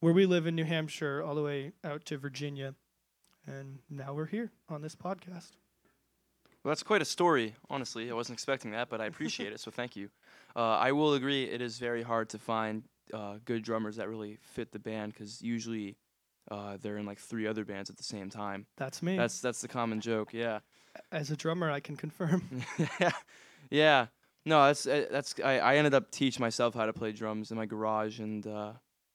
where 0.00 0.12
we 0.12 0.26
live 0.26 0.46
in 0.46 0.54
New 0.54 0.64
Hampshire 0.64 1.22
all 1.22 1.34
the 1.34 1.42
way 1.42 1.72
out 1.82 2.04
to 2.06 2.18
Virginia, 2.18 2.74
and 3.46 3.78
now 3.88 4.12
we're 4.12 4.26
here 4.26 4.50
on 4.68 4.82
this 4.82 4.94
podcast. 4.94 5.52
Well, 6.66 6.72
that's 6.72 6.82
quite 6.82 7.00
a 7.00 7.04
story, 7.04 7.54
honestly. 7.70 8.10
I 8.10 8.14
wasn't 8.14 8.34
expecting 8.34 8.72
that, 8.72 8.88
but 8.88 9.00
I 9.00 9.06
appreciate 9.06 9.52
it, 9.52 9.60
so 9.60 9.70
thank 9.70 9.94
you. 9.94 10.10
Uh, 10.56 10.78
I 10.78 10.92
will 10.92 11.12
agree, 11.12 11.44
it 11.44 11.60
is 11.60 11.78
very 11.78 12.02
hard 12.02 12.30
to 12.30 12.38
find 12.38 12.82
uh, 13.12 13.34
good 13.44 13.62
drummers 13.62 13.96
that 13.96 14.08
really 14.08 14.38
fit 14.40 14.72
the 14.72 14.78
band 14.78 15.12
because 15.12 15.42
usually 15.42 15.98
uh, 16.50 16.78
they're 16.80 16.96
in 16.96 17.04
like 17.04 17.18
three 17.18 17.46
other 17.46 17.62
bands 17.62 17.90
at 17.90 17.98
the 17.98 18.02
same 18.02 18.30
time. 18.30 18.64
That's 18.78 19.02
me. 19.02 19.18
That's 19.18 19.42
that's 19.42 19.60
the 19.60 19.68
common 19.68 20.00
joke, 20.00 20.32
yeah. 20.32 20.60
As 21.12 21.30
a 21.30 21.36
drummer, 21.36 21.70
I 21.70 21.80
can 21.80 21.94
confirm. 21.94 22.64
yeah, 22.98 23.12
yeah. 23.70 24.06
No, 24.46 24.64
that's 24.64 24.86
uh, 24.86 25.04
that's. 25.10 25.34
I, 25.44 25.58
I 25.58 25.76
ended 25.76 25.92
up 25.92 26.10
teaching 26.10 26.40
myself 26.40 26.74
how 26.74 26.86
to 26.86 26.94
play 26.94 27.12
drums 27.12 27.50
in 27.50 27.58
my 27.58 27.66
garage, 27.66 28.18
and 28.18 28.46
uh, 28.46 28.72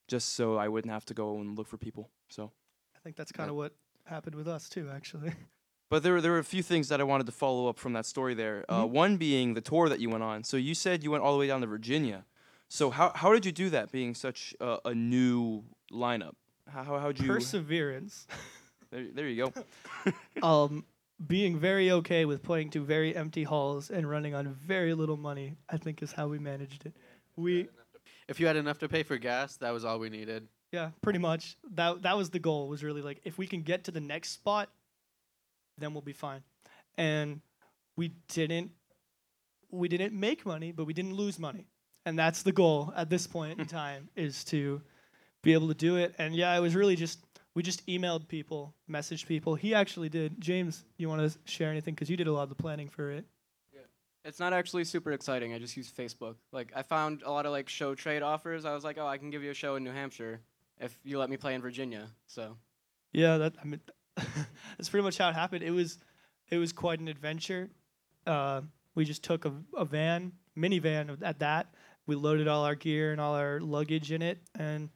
just 0.08 0.36
so 0.36 0.58
I 0.58 0.68
wouldn't 0.68 0.94
have 0.94 1.06
to 1.06 1.16
go 1.16 1.40
and 1.40 1.58
look 1.58 1.66
for 1.66 1.78
people. 1.78 2.12
So, 2.30 2.52
I 2.96 3.00
think 3.00 3.16
that's 3.16 3.32
kind 3.32 3.50
of 3.50 3.56
what 3.56 3.74
happened 4.06 4.36
with 4.36 4.48
us 4.48 4.70
too, 4.70 4.92
actually. 4.94 5.34
but 5.92 6.02
there 6.04 6.14
were 6.14 6.22
there 6.22 6.32
were 6.32 6.40
a 6.40 6.44
few 6.56 6.64
things 6.64 6.88
that 6.90 7.00
I 7.00 7.04
wanted 7.04 7.26
to 7.28 7.32
follow 7.34 7.68
up 7.68 7.78
from 7.78 7.94
that 7.94 8.06
story 8.08 8.34
there. 8.34 8.66
Uh, 8.68 8.86
Mhm. 8.86 8.90
one 8.90 9.18
being 9.18 9.54
the 9.54 9.62
tour 9.62 9.90
that 9.90 10.00
you 10.00 10.10
went 10.10 10.24
on. 10.24 10.44
So 10.44 10.58
you 10.58 10.74
said 10.74 11.04
you 11.04 11.12
went 11.12 11.24
all 11.24 11.34
the 11.34 11.40
way 11.40 11.48
down 11.48 11.62
to 11.62 11.68
Virginia. 11.68 12.26
So 12.70 12.90
how 12.90 13.12
how 13.14 13.34
did 13.34 13.46
you 13.46 13.52
do 13.52 13.70
that, 13.70 13.92
being 13.92 14.16
such 14.16 14.56
a, 14.60 14.80
a 14.86 14.96
new 14.96 15.64
lineup? 15.92 16.36
How 16.68 16.84
how 16.84 16.98
how'd 17.00 17.20
you? 17.20 17.28
Perseverance. 17.28 18.26
there, 18.92 19.06
there 19.14 19.28
you 19.28 19.52
go. 19.52 19.54
um, 20.48 20.86
being 21.28 21.60
very 21.60 21.92
okay 21.92 22.24
with 22.26 22.42
playing 22.42 22.70
to 22.72 22.80
very 22.84 23.16
empty 23.16 23.44
halls 23.44 23.92
and 23.92 24.10
running 24.10 24.34
on 24.34 24.48
very 24.54 24.94
little 24.94 25.18
money, 25.18 25.56
I 25.70 25.78
think 25.78 26.02
is 26.02 26.14
how 26.14 26.28
we 26.28 26.40
managed 26.40 26.86
it. 26.88 26.94
We, 27.36 27.68
If 28.28 28.40
you 28.40 28.48
had 28.48 28.56
enough 28.56 28.80
to 28.80 28.88
pay 28.90 29.04
for 29.04 29.18
gas, 29.18 29.58
that 29.58 29.72
was 29.72 29.84
all 29.86 30.00
we 30.00 30.10
needed. 30.10 30.48
yeah, 30.72 30.92
pretty 31.02 31.20
much. 31.20 31.58
That 31.76 32.02
that 32.04 32.16
was 32.18 32.30
the 32.30 32.40
goal. 32.40 32.70
Was 32.70 32.82
really 32.84 33.02
like 33.02 33.20
if 33.26 33.38
we 33.38 33.46
can 33.46 33.62
get 33.62 33.84
to 33.84 33.92
the 33.92 34.00
next 34.00 34.30
spot, 34.32 34.70
then 35.78 35.94
we'll 35.94 36.02
be 36.02 36.14
fine. 36.14 36.44
And 36.98 37.42
we 37.96 38.14
didn't. 38.28 38.72
We 39.70 39.88
didn't 39.88 40.14
make 40.14 40.46
money, 40.46 40.74
but 40.74 40.86
we 40.86 40.94
didn't 40.94 41.14
lose 41.14 41.40
money, 41.40 41.66
and 42.06 42.20
that's 42.20 42.44
the 42.44 42.52
goal 42.52 42.92
at 42.96 43.10
this 43.10 43.26
point 43.26 43.58
in 43.58 43.66
time 43.68 44.10
is 44.18 44.44
to 44.46 44.82
be 45.44 45.54
able 45.54 45.70
to 45.70 45.74
do 45.74 45.96
it. 45.96 46.14
And 46.18 46.36
yeah, 46.36 46.54
it 46.56 46.60
was 46.60 46.76
really 46.76 46.98
just 46.98 47.20
we 47.54 47.64
just 47.64 47.86
emailed 47.88 48.28
people, 48.28 48.74
messaged 48.90 49.28
people. 49.28 49.56
He 49.56 49.74
actually 49.74 50.10
did. 50.10 50.40
James, 50.42 50.84
you 50.98 51.08
want 51.08 51.22
to 51.22 51.38
share 51.46 51.72
anything 51.72 51.94
because 51.94 52.10
you 52.10 52.18
did 52.18 52.28
a 52.28 52.34
lot 52.34 52.44
of 52.44 52.50
the 52.50 52.56
planning 52.56 52.90
for 52.90 53.12
it. 53.12 53.26
It's 54.24 54.40
not 54.40 54.54
actually 54.54 54.84
super 54.84 55.12
exciting. 55.14 55.54
I 55.54 55.58
just 55.58 55.76
use 55.76 55.92
Facebook. 55.92 56.36
Like 56.52 56.72
I 56.76 56.84
found 56.84 57.24
a 57.24 57.32
lot 57.32 57.46
of 57.46 57.52
like 57.52 57.68
show 57.68 57.96
trade 57.96 58.22
offers. 58.22 58.66
I 58.66 58.74
was 58.74 58.84
like, 58.84 58.98
oh, 59.00 59.08
I 59.08 59.18
can 59.18 59.32
give 59.32 59.44
you 59.44 59.50
a 59.52 59.56
show 59.56 59.76
in 59.76 59.84
New 59.84 59.92
Hampshire 59.92 60.42
if 60.80 60.98
you 61.04 61.18
let 61.18 61.30
me 61.30 61.38
play 61.38 61.56
in 61.56 61.62
Virginia. 61.62 62.08
So 62.28 62.58
Yeah, 63.14 63.38
that 63.38 63.56
I 63.60 63.66
mean, 63.66 63.82
that's 64.78 64.90
pretty 64.90 65.04
much 65.04 65.18
how 65.18 65.30
it 65.30 65.36
happened. 65.36 65.64
It 65.64 65.72
was, 65.72 65.98
it 66.50 66.58
was 66.58 66.74
quite 66.74 67.00
an 67.00 67.08
adventure. 67.08 67.70
Uh, 68.26 68.62
we 68.96 69.06
just 69.06 69.24
took 69.24 69.46
a, 69.46 69.54
a 69.76 69.86
van, 69.86 70.34
minivan 70.58 71.18
at 71.22 71.40
that. 71.40 71.74
We 72.08 72.16
loaded 72.16 72.48
all 72.48 72.66
our 72.66 72.76
gear 72.76 73.12
and 73.12 73.22
all 73.22 73.36
our 73.36 73.60
luggage 73.60 74.12
in 74.12 74.22
it, 74.22 74.40
and 74.58 74.90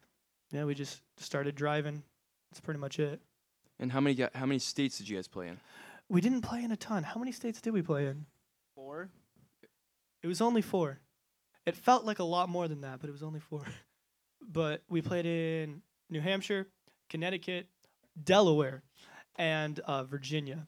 yeah, 0.52 0.66
we 0.66 0.76
just 0.76 1.02
started 1.18 1.56
driving. 1.56 2.04
That's 2.52 2.60
pretty 2.60 2.80
much 2.80 3.00
it. 3.00 3.22
And 3.80 3.92
how 3.92 4.00
many 4.00 4.28
how 4.34 4.46
many 4.46 4.60
states 4.60 4.98
did 4.98 5.08
you 5.08 5.18
guys 5.18 5.28
play 5.28 5.48
in? 5.48 5.60
We 6.10 6.22
didn't 6.22 6.42
play 6.42 6.64
in 6.64 6.72
a 6.72 6.78
ton. 6.78 7.04
How 7.04 7.20
many 7.20 7.32
states 7.32 7.62
did 7.62 7.74
we 7.74 7.82
play 7.82 8.08
in? 8.08 8.26
four. 8.76 9.10
It 10.22 10.28
was 10.28 10.42
only 10.42 10.62
four. 10.62 11.00
It 11.66 11.76
felt 11.76 12.06
like 12.06 12.20
a 12.20 12.24
lot 12.24 12.50
more 12.50 12.68
than 12.68 12.82
that, 12.82 13.00
but 13.00 13.10
it 13.10 13.14
was 13.14 13.24
only 13.24 13.40
four. 13.40 13.64
but 14.48 14.84
we 14.90 15.02
played 15.02 15.26
in 15.26 15.82
New 16.10 16.22
Hampshire, 16.22 16.68
Connecticut, 17.10 17.68
Delaware, 18.22 18.84
and 19.38 19.80
uh, 19.82 20.04
Virginia, 20.04 20.68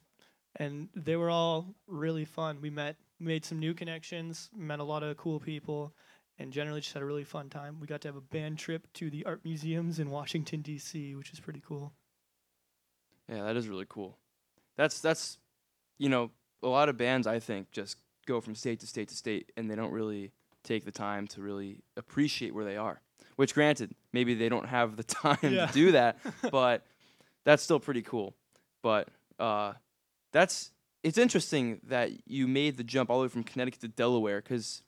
and 0.56 0.90
they 0.96 1.16
were 1.16 1.30
all 1.30 1.76
really 1.88 2.26
fun. 2.26 2.60
We 2.62 2.70
met, 2.70 2.96
made 3.20 3.46
some 3.46 3.60
new 3.60 3.74
connections, 3.74 4.50
met 4.56 4.80
a 4.80 4.84
lot 4.84 5.04
of 5.04 5.16
cool 5.18 5.40
people, 5.40 5.94
and 6.40 6.52
generally 6.52 6.82
just 6.82 6.94
had 6.94 7.02
a 7.02 7.06
really 7.06 7.24
fun 7.24 7.50
time. 7.50 7.80
We 7.80 7.88
got 7.88 8.02
to 8.02 8.08
have 8.08 8.16
a 8.16 8.22
band 8.22 8.58
trip 8.60 8.88
to 8.94 9.10
the 9.10 9.26
art 9.26 9.42
museums 9.44 10.00
in 10.00 10.10
Washington 10.10 10.62
D.C., 10.62 11.16
which 11.16 11.32
is 11.34 11.40
pretty 11.40 11.62
cool. 11.66 11.94
Yeah, 13.30 13.44
that 13.44 13.56
is 13.58 13.68
really 13.68 13.86
cool. 13.90 14.18
That's 14.78 15.02
that's 15.02 15.38
you 15.98 16.10
know, 16.10 16.32
a 16.64 16.68
lot 16.68 16.90
of 16.90 16.98
bands 16.98 17.26
I 17.28 17.40
think 17.40 17.72
just 17.72 17.98
go 18.28 18.40
from 18.40 18.56
state 18.56 18.80
to 18.82 18.88
state 18.88 19.08
to 19.10 19.16
state 19.16 19.52
and 19.58 19.70
they 19.70 19.76
don't 19.76 19.92
really 19.92 20.32
take 20.64 20.86
the 20.86 20.92
time 20.92 21.28
to 21.28 21.42
really 21.42 21.82
appreciate 21.96 22.54
where 22.54 22.66
they 22.66 22.78
are. 22.78 23.02
Which 23.36 23.54
granted, 23.54 23.96
maybe 24.14 24.34
they 24.36 24.50
don't 24.50 24.68
have 24.68 24.96
the 24.96 25.04
time 25.04 25.38
Yeah. 25.42 25.66
to 25.68 25.74
do 25.74 25.92
that, 25.94 26.18
but 26.52 26.86
that's 27.46 27.64
still 27.64 27.80
pretty 27.80 28.02
cool. 28.02 28.36
But 28.82 29.10
uh 29.40 29.74
that's 30.32 30.72
it's 31.04 31.18
interesting 31.18 31.80
that 31.88 32.12
you 32.28 32.48
made 32.48 32.78
the 32.78 32.84
jump 32.84 33.10
all 33.10 33.20
the 33.20 33.24
way 33.24 33.30
from 33.30 33.44
Connecticut 33.44 33.82
to 33.82 33.88
Delaware 33.88 34.42
cuz 34.42 34.82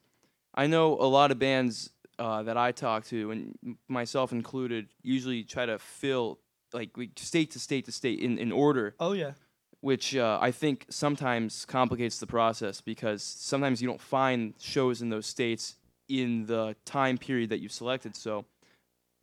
I 0.54 0.66
know 0.66 0.94
a 0.98 1.06
lot 1.06 1.30
of 1.30 1.38
bands 1.38 1.90
uh, 2.18 2.42
that 2.42 2.56
I 2.56 2.72
talk 2.72 3.04
to, 3.06 3.30
and 3.30 3.56
myself 3.88 4.30
included, 4.32 4.88
usually 5.02 5.42
try 5.44 5.64
to 5.64 5.78
fill 5.78 6.38
like 6.74 6.90
state 7.16 7.52
to 7.52 7.58
state 7.60 7.84
to 7.86 7.92
state 7.92 8.18
in, 8.20 8.36
in 8.36 8.52
order, 8.52 8.94
Oh 9.00 9.12
yeah, 9.12 9.32
which 9.80 10.14
uh, 10.16 10.38
I 10.42 10.50
think 10.50 10.84
sometimes 10.90 11.64
complicates 11.64 12.18
the 12.18 12.26
process 12.26 12.80
because 12.82 13.22
sometimes 13.22 13.80
you 13.80 13.88
don't 13.88 14.00
find 14.02 14.54
shows 14.58 15.00
in 15.00 15.08
those 15.08 15.24
states 15.26 15.76
in 16.08 16.44
the 16.46 16.76
time 16.84 17.16
period 17.16 17.48
that 17.50 17.60
you've 17.60 17.72
selected. 17.72 18.14
So 18.16 18.44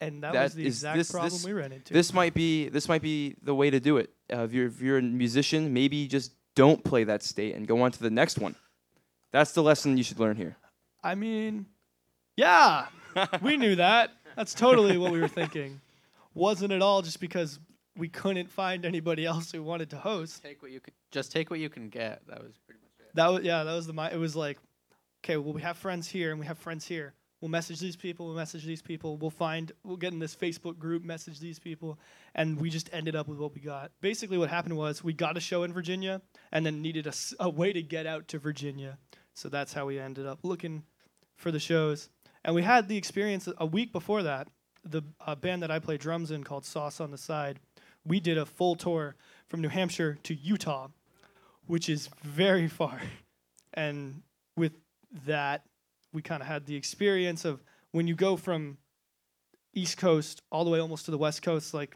and 0.02 0.24
that, 0.24 0.34
That 0.34 0.44
was 0.44 0.54
the 0.56 0.66
exact 0.66 0.98
this- 0.98 1.12
problem 1.12 1.32
this- 1.34 1.46
we 1.46 1.54
ran 1.54 1.72
into. 1.74 1.94
this 1.94 2.14
might 2.14 2.34
be 2.34 2.70
this 2.70 2.88
might 2.88 3.02
be 3.04 3.36
the 3.44 3.54
way 3.54 3.70
to 3.70 3.80
do 3.80 3.98
it. 3.98 4.10
Uh, 4.32 4.44
if 4.44 4.54
you're 4.54 4.68
if 4.68 4.82
you're 4.82 4.98
a 4.98 5.02
musician, 5.02 5.74
maybe 5.74 6.08
just 6.08 6.34
don't 6.56 6.84
play 6.84 7.04
that 7.04 7.24
state 7.24 7.56
and 7.56 7.68
go 7.68 7.82
on 7.82 7.92
to 7.92 8.00
the 8.00 8.10
next 8.10 8.40
one. 8.40 8.56
That's 9.32 9.52
the 9.52 9.64
lesson 9.64 9.98
you 9.98 10.04
should 10.04 10.20
learn 10.20 10.36
here. 10.36 10.58
I 11.04 11.16
mean, 11.16 11.68
yeah, 12.36 12.88
we 13.42 13.58
knew 13.58 13.76
that. 13.76 14.12
That's 14.36 14.54
totally 14.54 14.98
what 14.98 15.12
we 15.12 15.20
were 15.20 15.28
thinking. 15.28 15.82
Wasn't 16.34 16.72
it 16.72 16.82
all 16.82 17.02
just 17.02 17.20
because 17.20 17.60
we 17.96 18.08
couldn't 18.08 18.50
find 18.50 18.86
anybody 18.86 19.26
else 19.26 19.52
who 19.52 19.64
wanted 19.64 19.90
to 19.92 19.98
host? 19.98 20.44
Take 20.44 20.62
what 20.62 20.72
you 20.72 20.80
could. 20.80 20.94
Just 21.12 21.32
take 21.32 21.50
what 21.50 21.60
you 21.60 21.70
can 21.70 21.90
get. 21.90 22.22
That 22.28 22.44
was 22.44 22.58
pretty 22.66 22.80
much 22.82 22.92
it. 23.00 23.16
That 23.16 23.28
was 23.28 23.44
yeah, 23.44 23.64
that 23.64 23.74
was 23.74 23.88
the 23.88 23.94
mi- 23.94 24.12
it 24.12 24.20
was 24.20 24.36
like, 24.36 24.60
okay, 25.24 25.38
well 25.38 25.54
we 25.54 25.62
have 25.62 25.78
friends 25.78 26.08
here 26.08 26.32
and 26.32 26.40
we 26.40 26.46
have 26.46 26.58
friends 26.58 26.86
here. 26.86 27.14
We'll 27.42 27.50
message 27.50 27.80
these 27.80 27.96
people, 27.96 28.26
we'll 28.26 28.36
message 28.36 28.66
these 28.66 28.82
people, 28.82 29.16
we'll 29.18 29.30
find 29.30 29.72
we'll 29.84 29.98
get 29.98 30.12
in 30.12 30.20
this 30.20 30.36
Facebook 30.36 30.80
group, 30.80 31.04
message 31.04 31.40
these 31.40 31.60
people, 31.60 32.00
and 32.34 32.60
we 32.60 32.72
just 32.72 32.90
ended 32.92 33.16
up 33.16 33.28
with 33.28 33.38
what 33.38 33.54
we 33.54 33.62
got. 33.62 33.92
Basically 34.02 34.40
what 34.40 34.50
happened 34.50 34.76
was 34.76 35.04
we 35.04 35.14
got 35.14 35.38
a 35.38 35.40
show 35.40 35.62
in 35.64 35.72
Virginia 35.72 36.22
and 36.52 36.66
then 36.66 36.82
needed 36.82 37.06
a, 37.06 37.14
a 37.40 37.50
way 37.50 37.72
to 37.74 37.84
get 37.84 38.08
out 38.08 38.28
to 38.30 38.40
Virginia. 38.40 38.98
So 39.36 39.50
that's 39.50 39.74
how 39.74 39.86
we 39.86 40.00
ended 40.00 40.26
up 40.26 40.40
looking 40.42 40.84
for 41.36 41.52
the 41.52 41.60
shows. 41.60 42.10
And 42.44 42.56
we 42.56 42.64
had 42.64 42.88
the 42.88 42.98
experience 42.98 43.48
a 43.58 43.66
week 43.66 43.92
before 43.92 44.24
that. 44.24 44.48
The 44.84 45.04
uh, 45.26 45.36
band 45.36 45.62
that 45.62 45.70
I 45.70 45.78
play 45.78 45.98
drums 45.98 46.32
in 46.32 46.44
called 46.44 46.66
Sauce 46.66 47.00
on 47.00 47.12
the 47.12 47.18
Side, 47.18 47.60
we 48.04 48.20
did 48.20 48.38
a 48.38 48.46
full 48.46 48.76
tour 48.76 49.16
from 49.48 49.62
New 49.62 49.70
Hampshire 49.70 50.18
to 50.24 50.34
Utah, 50.34 50.88
which 51.68 51.88
is 51.88 52.10
very 52.24 52.68
far. 52.80 53.00
and 53.74 54.24
with 54.56 54.74
that, 55.26 55.64
we 56.18 56.24
kind 56.24 56.42
of 56.42 56.48
had 56.48 56.66
the 56.66 56.76
experience 56.76 57.46
of 57.46 57.64
when 57.92 58.08
you 58.08 58.16
go 58.16 58.36
from 58.36 58.80
East 59.76 60.00
Coast 60.00 60.42
all 60.52 60.66
the 60.66 60.72
way 60.72 60.80
almost 60.80 61.06
to 61.06 61.12
the 61.12 61.18
West 61.18 61.44
Coast, 61.44 61.76
like 61.76 61.96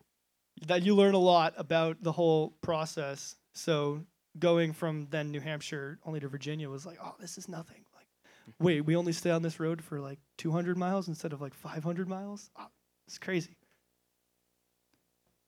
that 0.67 0.83
you 0.83 0.93
learn 0.95 1.15
a 1.15 1.19
lot 1.19 1.55
about 1.57 2.03
the 2.03 2.11
whole 2.11 2.53
process. 2.61 3.35
So 3.53 4.05
going 4.37 4.73
from 4.73 5.07
then 5.09 5.31
New 5.31 5.39
Hampshire 5.39 5.97
only 6.05 6.19
to 6.19 6.27
Virginia 6.27 6.69
was 6.69 6.85
like, 6.85 6.99
oh, 7.03 7.15
this 7.19 7.39
is 7.39 7.49
nothing. 7.49 7.83
Like, 7.95 8.05
wait, 8.59 8.81
we 8.81 8.95
only 8.95 9.11
stay 9.11 9.31
on 9.31 9.41
this 9.41 9.59
road 9.59 9.83
for 9.83 9.99
like 9.99 10.19
200 10.37 10.77
miles 10.77 11.07
instead 11.07 11.33
of 11.33 11.41
like 11.41 11.55
500 11.55 12.07
miles. 12.07 12.51
Oh, 12.59 12.67
it's 13.07 13.17
crazy. 13.17 13.57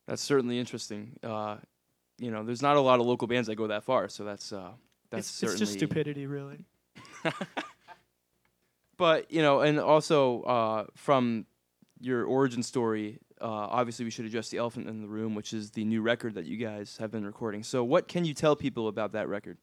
That's 0.07 0.23
certainly 0.23 0.57
interesting. 0.57 1.19
Uh, 1.21 1.57
you 2.17 2.31
know, 2.31 2.43
there's 2.43 2.63
not 2.63 2.75
a 2.75 2.81
lot 2.81 2.99
of 2.99 3.05
local 3.05 3.27
bands 3.27 3.47
that 3.49 3.55
go 3.55 3.67
that 3.67 3.83
far, 3.83 4.09
so 4.09 4.23
that's 4.23 4.51
uh, 4.51 4.71
that's 5.12 5.27
it's, 5.27 5.38
certainly. 5.38 5.53
it's 5.53 5.59
just 5.59 5.73
stupidity, 5.73 6.25
really. 6.25 6.65
but 9.03 9.29
you 9.29 9.41
know, 9.41 9.59
and 9.59 9.81
also 9.81 10.43
uh, 10.43 10.85
from 10.95 11.45
your 11.99 12.23
origin 12.23 12.63
story, 12.63 13.19
uh, 13.41 13.45
obviously 13.45 14.05
we 14.05 14.11
should 14.11 14.23
address 14.23 14.47
the 14.47 14.59
elephant 14.59 14.87
in 14.87 15.01
the 15.01 15.09
room, 15.09 15.35
which 15.35 15.51
is 15.51 15.71
the 15.71 15.83
new 15.83 16.01
record 16.01 16.35
that 16.35 16.45
you 16.45 16.55
guys 16.55 16.95
have 17.01 17.11
been 17.11 17.25
recording. 17.25 17.63
So, 17.63 17.83
what 17.83 18.07
can 18.07 18.23
you 18.23 18.33
tell 18.33 18.55
people 18.55 18.87
about 18.87 19.11
that 19.11 19.27
record 19.27 19.57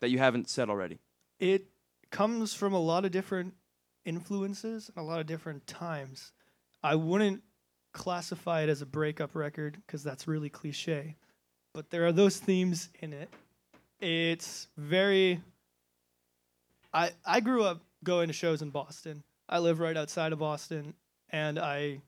that 0.00 0.10
you 0.10 0.18
haven't 0.18 0.50
said 0.50 0.68
already? 0.68 0.98
It 1.38 1.66
comes 2.10 2.54
from 2.54 2.72
a 2.72 2.80
lot 2.80 3.04
of 3.04 3.12
different 3.12 3.54
influences 4.04 4.90
and 4.92 5.00
a 5.00 5.06
lot 5.08 5.20
of 5.20 5.28
different 5.28 5.64
times. 5.68 6.32
I 6.82 6.96
wouldn't 6.96 7.40
classify 7.92 8.62
it 8.62 8.68
as 8.68 8.82
a 8.82 8.86
breakup 8.86 9.36
record 9.36 9.78
because 9.86 10.02
that's 10.02 10.26
really 10.26 10.48
cliche, 10.48 11.14
but 11.72 11.88
there 11.90 12.04
are 12.04 12.10
those 12.10 12.36
themes 12.36 12.88
in 12.98 13.12
it. 13.12 13.32
It's 14.00 14.66
very. 14.76 15.40
I 16.92 17.12
I 17.24 17.38
grew 17.38 17.62
up 17.62 17.80
going 18.04 18.28
to 18.28 18.32
shows 18.32 18.62
in 18.62 18.70
Boston. 18.70 19.22
I 19.48 19.58
live 19.58 19.80
right 19.80 19.96
outside 19.96 20.32
of 20.32 20.38
Boston, 20.38 20.94
and 21.30 21.58
I 21.58 22.02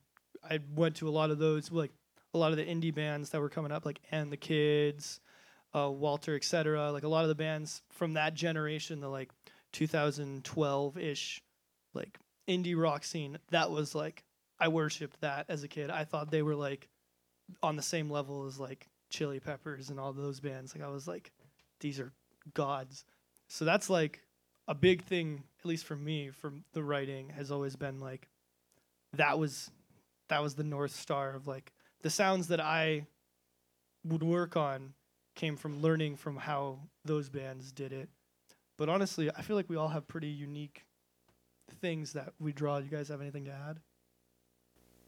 I 0.49 0.61
went 0.75 0.97
to 0.97 1.09
a 1.09 1.11
lot 1.11 1.31
of 1.31 1.39
those 1.39 1.71
like 1.71 1.93
a 2.33 2.39
lot 2.39 2.51
of 2.51 2.57
the 2.57 2.65
indie 2.65 2.95
bands 2.95 3.31
that 3.31 3.41
were 3.41 3.49
coming 3.49 3.73
up, 3.73 3.85
like 3.85 4.01
and 4.11 4.33
the 4.33 4.37
Kids, 4.37 5.21
uh, 5.75 5.91
Walter, 5.91 6.37
etc. 6.37 6.93
Like 6.93 7.05
a 7.05 7.09
lot 7.09 7.23
of 7.23 7.29
the 7.29 7.35
bands 7.35 7.83
from 7.91 8.15
that 8.15 8.35
generation, 8.35 9.01
the 9.01 9.09
like 9.09 9.31
2012 9.73 10.99
ish, 10.99 11.43
like 11.93 12.19
indie 12.49 12.81
rock 12.81 13.05
scene. 13.05 13.39
That 13.51 13.71
was 13.71 13.95
like 13.95 14.25
I 14.59 14.69
worshipped 14.69 15.21
that 15.21 15.47
as 15.49 15.63
a 15.63 15.69
kid. 15.69 15.91
I 15.91 16.05
thought 16.05 16.31
they 16.31 16.43
were 16.43 16.55
like 16.55 16.89
on 17.63 17.77
the 17.77 17.83
same 17.83 18.11
level 18.11 18.47
as 18.47 18.59
like 18.59 18.89
Chili 19.11 19.41
Peppers 19.41 19.91
and 19.91 19.99
all 20.01 20.13
those 20.13 20.41
bands. 20.41 20.75
Like 20.75 20.85
I 20.85 20.91
was 20.91 21.07
like, 21.07 21.33
these 21.81 22.01
are 22.01 22.13
gods. 22.55 23.05
So 23.49 23.65
that's 23.65 23.91
like 23.91 24.23
a 24.67 24.75
big 24.75 25.03
thing, 25.03 25.45
at 25.61 25.67
least 25.67 25.85
for 25.85 25.97
me, 25.97 26.31
from 26.31 26.65
the 26.73 26.83
writing 26.83 27.31
has 27.31 27.51
always 27.51 27.77
been 27.77 28.01
like 28.01 28.29
that 29.17 29.39
was 29.39 29.71
that 30.29 30.43
was 30.43 30.55
the 30.55 30.65
north 30.65 30.95
star 30.95 31.35
of 31.35 31.47
like 31.47 31.73
the 32.03 32.11
sounds 32.11 32.49
that 32.49 32.61
I 32.61 33.07
would 34.05 34.23
work 34.23 34.57
on 34.57 34.95
came 35.35 35.57
from 35.57 35.83
learning 35.83 36.17
from 36.17 36.37
how 36.37 36.79
those 37.05 37.29
bands 37.29 37.73
did 37.73 37.93
it. 37.93 38.09
But 38.77 38.89
honestly, 38.89 39.31
I 39.37 39.43
feel 39.43 39.57
like 39.57 39.69
we 39.69 39.77
all 39.77 39.89
have 39.89 40.07
pretty 40.09 40.29
unique 40.29 40.85
things 41.81 42.13
that 42.13 42.33
we 42.39 42.53
draw. 42.53 42.79
You 42.79 42.89
guys 42.89 43.09
have 43.09 43.21
anything 43.21 43.45
to 43.45 43.53
add? 43.53 43.79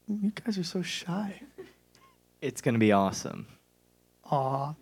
You 0.07 0.31
guys 0.31 0.57
are 0.57 0.63
so 0.63 0.81
shy. 0.81 1.41
It's 2.41 2.61
gonna 2.61 2.77
be 2.77 2.91
awesome. 2.91 3.47
Aw. 4.31 4.73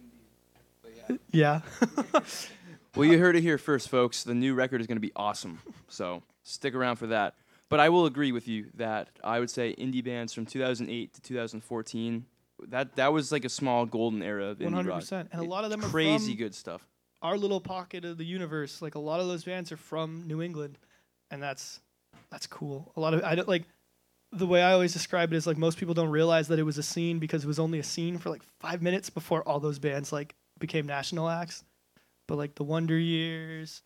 Yeah. 1.32 1.62
Well, 2.96 3.06
you 3.06 3.20
heard 3.20 3.36
it 3.36 3.42
here 3.42 3.58
first, 3.58 3.90
folks. 3.90 4.24
The 4.24 4.34
new 4.34 4.54
record 4.54 4.80
is 4.80 4.88
going 4.88 4.96
to 4.96 5.02
be 5.02 5.12
awesome. 5.16 5.60
So 5.90 6.24
stick 6.44 6.74
around 6.74 6.96
for 6.96 7.08
that. 7.08 7.36
But 7.68 7.80
I 7.82 7.90
will 7.90 8.06
agree 8.06 8.32
with 8.32 8.48
you 8.48 8.68
that 8.76 9.10
I 9.24 9.40
would 9.40 9.50
say 9.50 9.76
indie 9.78 10.04
bands 10.04 10.34
from 10.34 10.46
2008 10.46 11.14
to 11.14 11.22
2014. 11.22 12.26
That 12.70 12.96
that 12.96 13.12
was 13.12 13.32
like 13.34 13.44
a 13.44 13.50
small 13.50 13.86
golden 13.86 14.22
era 14.24 14.46
of 14.52 14.60
indie 14.60 14.66
One 14.66 14.74
hundred 14.74 14.90
rock. 14.92 15.00
percent. 15.02 15.30
And 15.34 15.42
a 15.42 15.46
lot 15.46 15.66
of 15.66 15.72
them 15.72 15.84
are 15.84 15.88
crazy 15.90 16.36
good 16.36 16.56
stuff. 16.56 16.88
our 17.22 17.38
little 17.38 17.60
pocket 17.60 18.06
of 18.06 18.18
the 18.18 18.24
universe. 18.24 18.82
Like 18.82 18.96
a 18.96 19.00
lot 19.00 19.20
of 19.20 19.28
those 19.28 19.44
bands 19.44 19.72
are 19.74 19.78
from 19.78 20.24
New 20.26 20.42
England, 20.42 20.78
and 21.32 21.44
that's 21.44 21.82
that's 22.32 22.48
cool. 22.48 22.94
A 22.96 23.00
lot 23.02 23.14
of 23.14 23.24
I 23.24 23.36
don't 23.36 23.48
like 23.50 23.64
the 24.32 24.48
way 24.48 24.62
I 24.64 24.72
always 24.72 24.94
describe 24.94 25.34
it 25.34 25.36
is 25.36 25.46
like 25.46 25.58
most 25.58 25.78
people 25.78 25.94
don't 25.94 26.10
realize 26.10 26.48
that 26.48 26.60
it 26.60 26.64
was 26.64 26.78
a 26.78 26.84
scene 26.84 27.20
because 27.20 27.44
it 27.44 27.48
was 27.48 27.60
only 27.60 27.80
a 27.80 27.84
scene 27.84 28.18
for 28.20 28.30
like 28.30 28.44
five 28.62 28.82
minutes 28.82 29.10
before 29.10 29.42
all 29.44 29.60
those 29.60 29.80
bands 29.80 30.14
like 30.14 30.34
became 30.60 30.86
national 30.86 31.28
acts. 31.30 31.64
But 32.28 32.38
like 32.38 32.56
the 32.56 32.64
Wonder 32.64 32.98
Years 32.98 33.84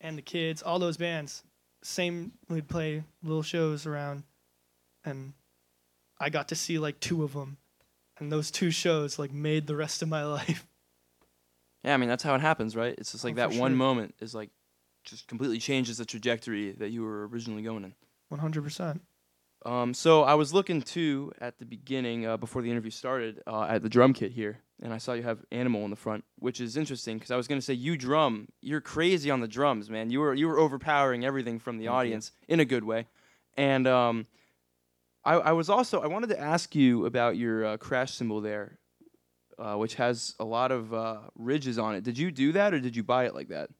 and 0.00 0.16
the 0.18 0.22
Kids, 0.22 0.62
all 0.62 0.78
those 0.78 0.96
bands, 0.96 1.42
same 1.82 2.32
we'd 2.48 2.68
play 2.68 3.04
little 3.22 3.42
shows 3.42 3.86
around, 3.86 4.24
and 5.04 5.32
I 6.18 6.28
got 6.30 6.48
to 6.48 6.54
see 6.54 6.78
like 6.78 7.00
two 7.00 7.22
of 7.24 7.32
them, 7.32 7.56
and 8.18 8.30
those 8.30 8.50
two 8.50 8.70
shows 8.70 9.18
like 9.18 9.32
made 9.32 9.66
the 9.66 9.76
rest 9.76 10.02
of 10.02 10.08
my 10.08 10.24
life. 10.38 10.66
Yeah, 11.84 11.94
I 11.94 11.96
mean 11.96 12.08
that's 12.10 12.22
how 12.22 12.34
it 12.34 12.42
happens, 12.42 12.76
right? 12.76 12.94
It's 12.98 13.12
just 13.12 13.24
like 13.24 13.34
Oh, 13.34 13.36
that 13.36 13.50
one 13.50 13.72
sure. 13.72 13.76
moment 13.78 14.14
is 14.20 14.34
like 14.34 14.50
just 15.04 15.26
completely 15.28 15.58
changes 15.58 15.96
the 15.96 16.04
trajectory 16.04 16.72
that 16.72 16.90
you 16.90 17.02
were 17.02 17.26
originally 17.28 17.62
going 17.62 17.84
in. 17.84 17.94
One 18.28 18.40
hundred 18.40 18.62
percent. 18.64 19.00
Um, 19.64 19.92
so 19.94 20.22
I 20.22 20.34
was 20.34 20.52
looking 20.54 20.80
too 20.82 21.32
at 21.40 21.58
the 21.58 21.64
beginning 21.66 22.26
uh, 22.26 22.36
before 22.38 22.62
the 22.62 22.70
interview 22.70 22.90
started 22.90 23.42
uh, 23.46 23.62
at 23.68 23.82
the 23.82 23.88
drum 23.90 24.12
kit 24.14 24.32
here, 24.32 24.58
and 24.82 24.92
I 24.92 24.98
saw 24.98 25.12
you 25.12 25.22
have 25.22 25.44
Animal 25.52 25.84
in 25.84 25.90
the 25.90 25.96
front, 25.96 26.24
which 26.38 26.60
is 26.60 26.76
interesting 26.76 27.18
because 27.18 27.30
I 27.30 27.36
was 27.36 27.46
gonna 27.46 27.60
say 27.60 27.74
you 27.74 27.96
drum, 27.96 28.48
you're 28.60 28.80
crazy 28.80 29.30
on 29.30 29.40
the 29.40 29.48
drums, 29.48 29.90
man. 29.90 30.10
You 30.10 30.20
were 30.20 30.34
you 30.34 30.48
were 30.48 30.58
overpowering 30.58 31.24
everything 31.24 31.58
from 31.58 31.78
the 31.78 31.84
you. 31.84 31.90
audience 31.90 32.32
in 32.48 32.60
a 32.60 32.64
good 32.64 32.84
way, 32.84 33.06
and 33.56 33.86
um, 33.86 34.26
I, 35.24 35.34
I 35.34 35.52
was 35.52 35.68
also 35.68 36.00
I 36.00 36.06
wanted 36.06 36.28
to 36.30 36.40
ask 36.40 36.74
you 36.74 37.06
about 37.06 37.36
your 37.36 37.64
uh, 37.64 37.76
crash 37.76 38.14
cymbal 38.14 38.40
there, 38.40 38.78
uh, 39.58 39.74
which 39.74 39.94
has 39.96 40.34
a 40.40 40.44
lot 40.44 40.72
of 40.72 40.94
uh, 40.94 41.18
ridges 41.34 41.78
on 41.78 41.94
it. 41.94 42.04
Did 42.04 42.16
you 42.18 42.30
do 42.30 42.52
that 42.52 42.72
or 42.72 42.80
did 42.80 42.96
you 42.96 43.02
buy 43.02 43.26
it 43.26 43.34
like 43.34 43.48
that? 43.48 43.70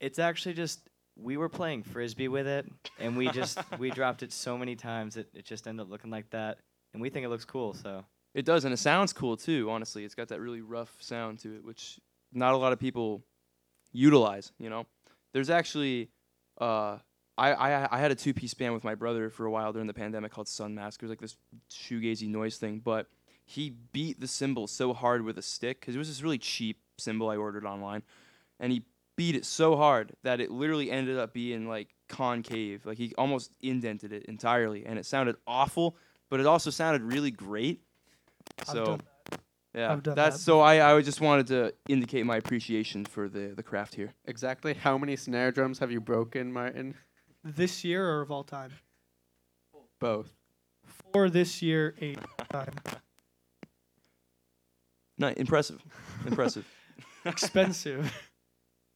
It's 0.00 0.18
actually 0.18 0.54
just 0.54 0.88
we 1.16 1.36
were 1.36 1.48
playing 1.48 1.82
frisbee 1.82 2.28
with 2.28 2.46
it, 2.46 2.66
and 2.98 3.16
we 3.16 3.28
just 3.30 3.58
we 3.78 3.90
dropped 3.98 4.22
it 4.22 4.32
so 4.32 4.58
many 4.58 4.76
times 4.76 5.14
that 5.14 5.28
it 5.34 5.44
just 5.44 5.66
ended 5.66 5.84
up 5.84 5.90
looking 5.90 6.10
like 6.10 6.30
that, 6.30 6.58
and 6.92 7.02
we 7.02 7.10
think 7.10 7.24
it 7.24 7.28
looks 7.28 7.44
cool. 7.44 7.74
So 7.74 8.04
It 8.38 8.44
does, 8.44 8.64
and 8.64 8.72
it 8.72 8.76
sounds 8.76 9.12
cool 9.12 9.36
too. 9.36 9.68
Honestly, 9.68 10.04
it's 10.04 10.14
got 10.14 10.28
that 10.28 10.40
really 10.40 10.60
rough 10.60 10.94
sound 11.00 11.40
to 11.40 11.56
it, 11.56 11.64
which 11.64 11.98
not 12.32 12.54
a 12.54 12.56
lot 12.56 12.72
of 12.72 12.78
people 12.78 13.24
utilize. 13.90 14.52
You 14.60 14.70
know, 14.70 14.86
there's 15.32 15.50
actually, 15.50 16.10
uh, 16.60 16.98
I, 17.36 17.52
I 17.52 17.96
I 17.96 17.98
had 17.98 18.12
a 18.12 18.14
two 18.14 18.32
piece 18.32 18.54
band 18.54 18.74
with 18.74 18.84
my 18.84 18.94
brother 18.94 19.28
for 19.28 19.44
a 19.46 19.50
while 19.50 19.72
during 19.72 19.88
the 19.88 19.92
pandemic 19.92 20.30
called 20.30 20.46
Sun 20.46 20.72
Mask. 20.72 21.02
It 21.02 21.06
was 21.06 21.10
like 21.10 21.20
this 21.20 21.36
shoegazy 21.68 22.28
noise 22.28 22.58
thing, 22.58 22.78
but 22.78 23.08
he 23.44 23.70
beat 23.92 24.20
the 24.20 24.28
cymbal 24.28 24.68
so 24.68 24.94
hard 24.94 25.22
with 25.24 25.36
a 25.36 25.42
stick 25.42 25.80
because 25.80 25.96
it 25.96 25.98
was 25.98 26.06
this 26.06 26.22
really 26.22 26.38
cheap 26.38 26.78
cymbal 26.96 27.30
I 27.30 27.36
ordered 27.38 27.66
online, 27.66 28.04
and 28.60 28.70
he 28.70 28.84
beat 29.16 29.34
it 29.34 29.46
so 29.46 29.74
hard 29.74 30.12
that 30.22 30.40
it 30.40 30.52
literally 30.52 30.92
ended 30.92 31.18
up 31.18 31.32
being 31.32 31.66
like 31.66 31.88
concave. 32.08 32.86
Like 32.86 32.98
he 32.98 33.12
almost 33.18 33.56
indented 33.62 34.12
it 34.12 34.26
entirely, 34.26 34.86
and 34.86 34.96
it 34.96 35.06
sounded 35.06 35.34
awful, 35.44 35.96
but 36.30 36.38
it 36.38 36.46
also 36.46 36.70
sounded 36.70 37.02
really 37.02 37.32
great. 37.32 37.82
I've 38.60 38.66
So 38.66 38.84
done 38.84 39.00
yeah, 39.74 39.92
I've 39.92 40.02
done 40.02 40.14
that's 40.14 40.36
that 40.36 40.42
so 40.42 40.60
I, 40.60 40.94
I 40.94 41.00
just 41.02 41.20
wanted 41.20 41.46
to 41.48 41.74
indicate 41.88 42.24
my 42.26 42.36
appreciation 42.36 43.04
for 43.04 43.28
the 43.28 43.52
the 43.54 43.62
craft 43.62 43.94
here. 43.94 44.14
Exactly 44.24 44.74
how 44.74 44.98
many 44.98 45.16
snare 45.16 45.52
drums 45.52 45.78
have 45.78 45.90
you 45.90 46.00
broken, 46.00 46.52
Martin? 46.52 46.94
this 47.44 47.84
year 47.84 48.08
or 48.08 48.20
of 48.20 48.30
all 48.30 48.44
time? 48.44 48.72
Both. 50.00 50.32
For 51.12 51.30
this 51.30 51.62
year, 51.62 51.94
eight 52.00 52.18
time. 52.50 52.74
No, 55.18 55.28
impressive, 55.28 55.82
impressive. 56.26 56.66
Expensive. 57.24 58.12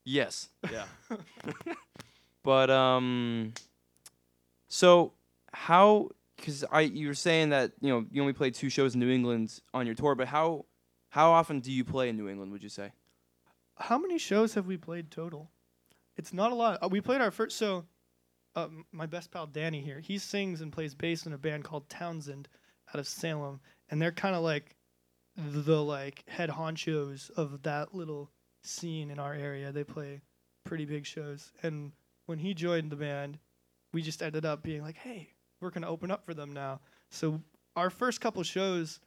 Yes. 0.04 0.48
Yeah. 0.70 0.84
but 2.44 2.70
um, 2.70 3.52
so 4.68 5.12
how? 5.52 6.10
Because 6.42 6.64
I 6.72 6.80
you 6.80 7.06
were 7.06 7.14
saying 7.14 7.50
that 7.50 7.70
you 7.80 7.88
know 7.88 8.04
you 8.10 8.20
only 8.20 8.32
played 8.32 8.54
two 8.54 8.68
shows 8.68 8.94
in 8.94 9.00
New 9.00 9.10
England 9.10 9.60
on 9.72 9.86
your 9.86 9.94
tour, 9.94 10.16
but 10.16 10.26
how 10.26 10.66
how 11.10 11.30
often 11.30 11.60
do 11.60 11.70
you 11.70 11.84
play 11.84 12.08
in 12.08 12.16
New 12.16 12.28
England? 12.28 12.50
Would 12.50 12.64
you 12.64 12.68
say? 12.68 12.90
How 13.76 13.96
many 13.96 14.18
shows 14.18 14.54
have 14.54 14.66
we 14.66 14.76
played 14.76 15.12
total? 15.12 15.52
It's 16.16 16.32
not 16.32 16.50
a 16.50 16.56
lot. 16.56 16.82
Uh, 16.82 16.88
we 16.88 17.00
played 17.00 17.20
our 17.20 17.30
first. 17.30 17.56
So, 17.56 17.84
uh, 18.56 18.66
my 18.90 19.06
best 19.06 19.30
pal 19.30 19.46
Danny 19.46 19.82
here, 19.82 20.00
he 20.00 20.18
sings 20.18 20.62
and 20.62 20.72
plays 20.72 20.96
bass 20.96 21.26
in 21.26 21.32
a 21.32 21.38
band 21.38 21.62
called 21.62 21.88
Townsend 21.88 22.48
out 22.88 22.98
of 22.98 23.06
Salem, 23.06 23.60
and 23.88 24.02
they're 24.02 24.10
kind 24.10 24.34
of 24.34 24.42
like 24.42 24.74
the 25.36 25.80
like 25.80 26.24
head 26.28 26.50
honchos 26.50 27.30
of 27.30 27.62
that 27.62 27.94
little 27.94 28.32
scene 28.64 29.12
in 29.12 29.20
our 29.20 29.32
area. 29.32 29.70
They 29.70 29.84
play 29.84 30.22
pretty 30.64 30.86
big 30.86 31.06
shows, 31.06 31.52
and 31.62 31.92
when 32.26 32.40
he 32.40 32.52
joined 32.52 32.90
the 32.90 32.96
band, 32.96 33.38
we 33.92 34.02
just 34.02 34.24
ended 34.24 34.44
up 34.44 34.64
being 34.64 34.82
like, 34.82 34.96
"Hey, 34.96 35.34
we're 35.62 35.70
gonna 35.70 35.88
open 35.88 36.10
up 36.10 36.24
for 36.24 36.34
them 36.34 36.52
now." 36.52 36.80
So 37.10 37.40
our 37.76 37.90
first 37.90 38.20
couple 38.20 38.42
shows 38.42 39.00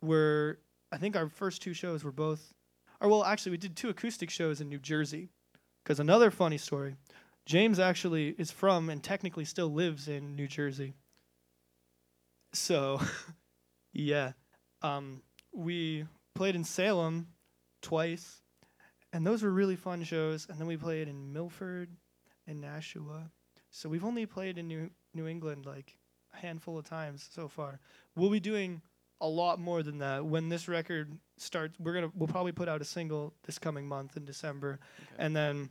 were, 0.00 0.60
I 0.90 0.96
think 0.96 1.16
our 1.16 1.28
first 1.28 1.62
two 1.62 1.74
shows 1.74 2.04
were 2.04 2.12
both 2.12 2.54
or 3.02 3.08
well, 3.08 3.24
actually, 3.24 3.50
we 3.50 3.58
did 3.58 3.76
two 3.76 3.88
acoustic 3.88 4.30
shows 4.30 4.60
in 4.60 4.68
New 4.68 4.78
Jersey. 4.78 5.28
Because 5.82 5.98
another 5.98 6.30
funny 6.30 6.56
story, 6.56 6.94
James 7.44 7.80
actually 7.80 8.28
is 8.38 8.52
from 8.52 8.88
and 8.88 9.02
technically 9.02 9.44
still 9.44 9.72
lives 9.72 10.06
in 10.06 10.36
New 10.36 10.46
Jersey. 10.46 10.94
So, 12.52 13.00
yeah, 13.92 14.32
um, 14.82 15.22
we 15.52 16.06
played 16.36 16.54
in 16.54 16.62
Salem 16.62 17.26
twice, 17.82 18.40
and 19.12 19.26
those 19.26 19.42
were 19.42 19.50
really 19.50 19.74
fun 19.74 20.04
shows. 20.04 20.46
And 20.48 20.60
then 20.60 20.68
we 20.68 20.76
played 20.76 21.08
in 21.08 21.32
Milford 21.32 21.90
and 22.46 22.60
Nashua. 22.60 23.32
So 23.72 23.88
we've 23.88 24.04
only 24.04 24.26
played 24.26 24.58
in 24.58 24.68
New 24.68 24.90
New 25.14 25.26
England 25.26 25.66
like 25.66 25.96
a 26.34 26.38
handful 26.38 26.78
of 26.78 26.84
times 26.84 27.28
so 27.32 27.48
far. 27.48 27.80
We'll 28.16 28.30
be 28.30 28.40
doing 28.40 28.82
a 29.20 29.28
lot 29.28 29.60
more 29.60 29.82
than 29.82 29.98
that 29.98 30.24
when 30.24 30.48
this 30.48 30.66
record 30.68 31.16
starts. 31.38 31.78
We're 31.78 31.94
gonna 31.94 32.10
we'll 32.14 32.28
probably 32.28 32.52
put 32.52 32.68
out 32.68 32.80
a 32.80 32.84
single 32.84 33.34
this 33.44 33.58
coming 33.58 33.86
month 33.86 34.16
in 34.16 34.24
December, 34.24 34.78
Okay. 35.00 35.22
and 35.24 35.36
then 35.36 35.68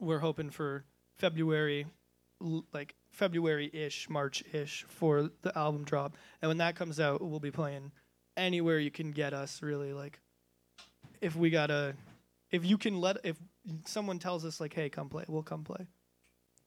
we're 0.00 0.18
hoping 0.18 0.50
for 0.50 0.84
February, 1.18 1.86
l- 2.42 2.64
like 2.72 2.94
February-ish, 3.12 4.08
March-ish 4.10 4.84
for 4.88 5.30
the 5.42 5.56
album 5.56 5.84
drop. 5.84 6.16
And 6.42 6.48
when 6.48 6.58
that 6.58 6.74
comes 6.74 6.98
out, 6.98 7.22
we'll 7.22 7.38
be 7.38 7.52
playing 7.52 7.92
anywhere 8.36 8.78
you 8.80 8.90
can 8.90 9.12
get 9.12 9.32
us. 9.32 9.62
Really, 9.62 9.92
like 9.92 10.18
if 11.20 11.36
we 11.36 11.50
gotta, 11.50 11.94
if 12.50 12.64
you 12.64 12.76
can 12.76 13.00
let, 13.00 13.18
if 13.24 13.36
someone 13.86 14.18
tells 14.18 14.44
us 14.44 14.60
like, 14.60 14.74
hey, 14.74 14.88
come 14.88 15.08
play, 15.08 15.24
we'll 15.28 15.42
come 15.44 15.62
play. 15.62 15.86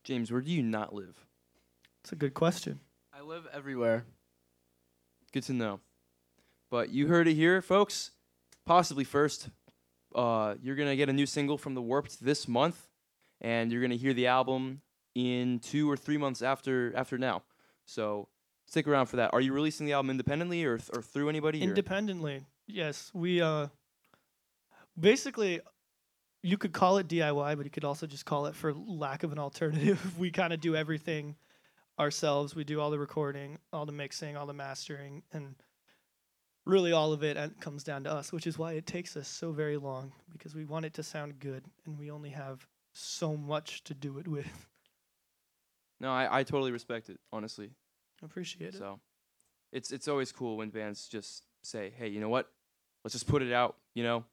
James, 0.04 0.32
where 0.32 0.40
do 0.40 0.50
you 0.50 0.62
not 0.62 0.94
live? 0.94 1.26
It's 2.02 2.12
a 2.12 2.16
good 2.16 2.34
question. 2.34 2.80
I 3.12 3.22
live 3.22 3.46
everywhere. 3.52 4.04
Good 5.32 5.42
to 5.44 5.52
know. 5.52 5.80
But 6.70 6.90
you 6.90 7.06
heard 7.08 7.28
it 7.28 7.34
here, 7.34 7.60
folks. 7.62 8.12
Possibly 8.66 9.04
first, 9.04 9.48
uh, 10.14 10.54
you're 10.62 10.76
gonna 10.76 10.96
get 10.96 11.08
a 11.08 11.12
new 11.12 11.26
single 11.26 11.58
from 11.58 11.74
the 11.74 11.82
Warped 11.82 12.22
this 12.22 12.46
month, 12.46 12.88
and 13.40 13.72
you're 13.72 13.82
gonna 13.82 13.94
hear 13.96 14.12
the 14.14 14.26
album 14.26 14.82
in 15.14 15.58
two 15.60 15.90
or 15.90 15.96
three 15.96 16.18
months 16.18 16.42
after 16.42 16.92
after 16.94 17.18
now. 17.18 17.42
So 17.86 18.28
stick 18.66 18.86
around 18.86 19.06
for 19.06 19.16
that. 19.16 19.32
Are 19.32 19.40
you 19.40 19.52
releasing 19.52 19.86
the 19.86 19.94
album 19.94 20.10
independently 20.10 20.64
or 20.64 20.78
th- 20.78 20.90
or 20.94 21.02
through 21.02 21.28
anybody? 21.30 21.60
or- 21.60 21.64
Independently, 21.64 22.44
yes. 22.66 23.10
We 23.14 23.40
uh, 23.40 23.68
basically, 24.98 25.60
you 26.42 26.58
could 26.58 26.72
call 26.72 26.98
it 26.98 27.08
DIY, 27.08 27.56
but 27.56 27.64
you 27.64 27.70
could 27.70 27.84
also 27.84 28.06
just 28.06 28.26
call 28.26 28.46
it 28.46 28.54
for 28.54 28.72
lack 28.74 29.22
of 29.22 29.32
an 29.32 29.38
alternative. 29.38 30.18
we 30.18 30.30
kind 30.30 30.52
of 30.52 30.60
do 30.60 30.76
everything 30.76 31.36
ourselves. 31.98 32.54
We 32.54 32.64
do 32.64 32.80
all 32.80 32.90
the 32.90 32.98
recording, 32.98 33.58
all 33.72 33.86
the 33.86 33.92
mixing, 33.92 34.36
all 34.36 34.46
the 34.46 34.52
mastering, 34.52 35.22
and 35.32 35.54
really 36.64 36.92
all 36.92 37.12
of 37.12 37.22
it 37.22 37.36
uh, 37.36 37.48
comes 37.60 37.82
down 37.82 38.04
to 38.04 38.12
us, 38.12 38.32
which 38.32 38.46
is 38.46 38.58
why 38.58 38.72
it 38.72 38.86
takes 38.86 39.16
us 39.16 39.28
so 39.28 39.52
very 39.52 39.76
long 39.76 40.12
because 40.32 40.54
we 40.54 40.64
want 40.64 40.84
it 40.84 40.94
to 40.94 41.02
sound 41.02 41.38
good, 41.38 41.64
and 41.86 41.98
we 41.98 42.10
only 42.10 42.30
have 42.30 42.66
so 42.92 43.36
much 43.36 43.84
to 43.84 43.94
do 43.94 44.18
it 44.18 44.28
with. 44.28 44.46
no, 46.00 46.10
I, 46.10 46.40
I 46.40 46.42
totally 46.42 46.72
respect 46.72 47.08
it, 47.08 47.18
honestly. 47.32 47.70
I 48.22 48.26
appreciate 48.26 48.74
it. 48.74 48.78
So 48.78 49.00
it's 49.72 49.92
it's 49.92 50.08
always 50.08 50.32
cool 50.32 50.56
when 50.56 50.70
bands 50.70 51.08
just 51.08 51.44
say, 51.62 51.92
"Hey, 51.96 52.08
you 52.08 52.20
know 52.20 52.28
what? 52.28 52.48
Let's 53.04 53.12
just 53.14 53.28
put 53.28 53.42
it 53.42 53.52
out." 53.52 53.76
You 53.94 54.02
know, 54.02 54.24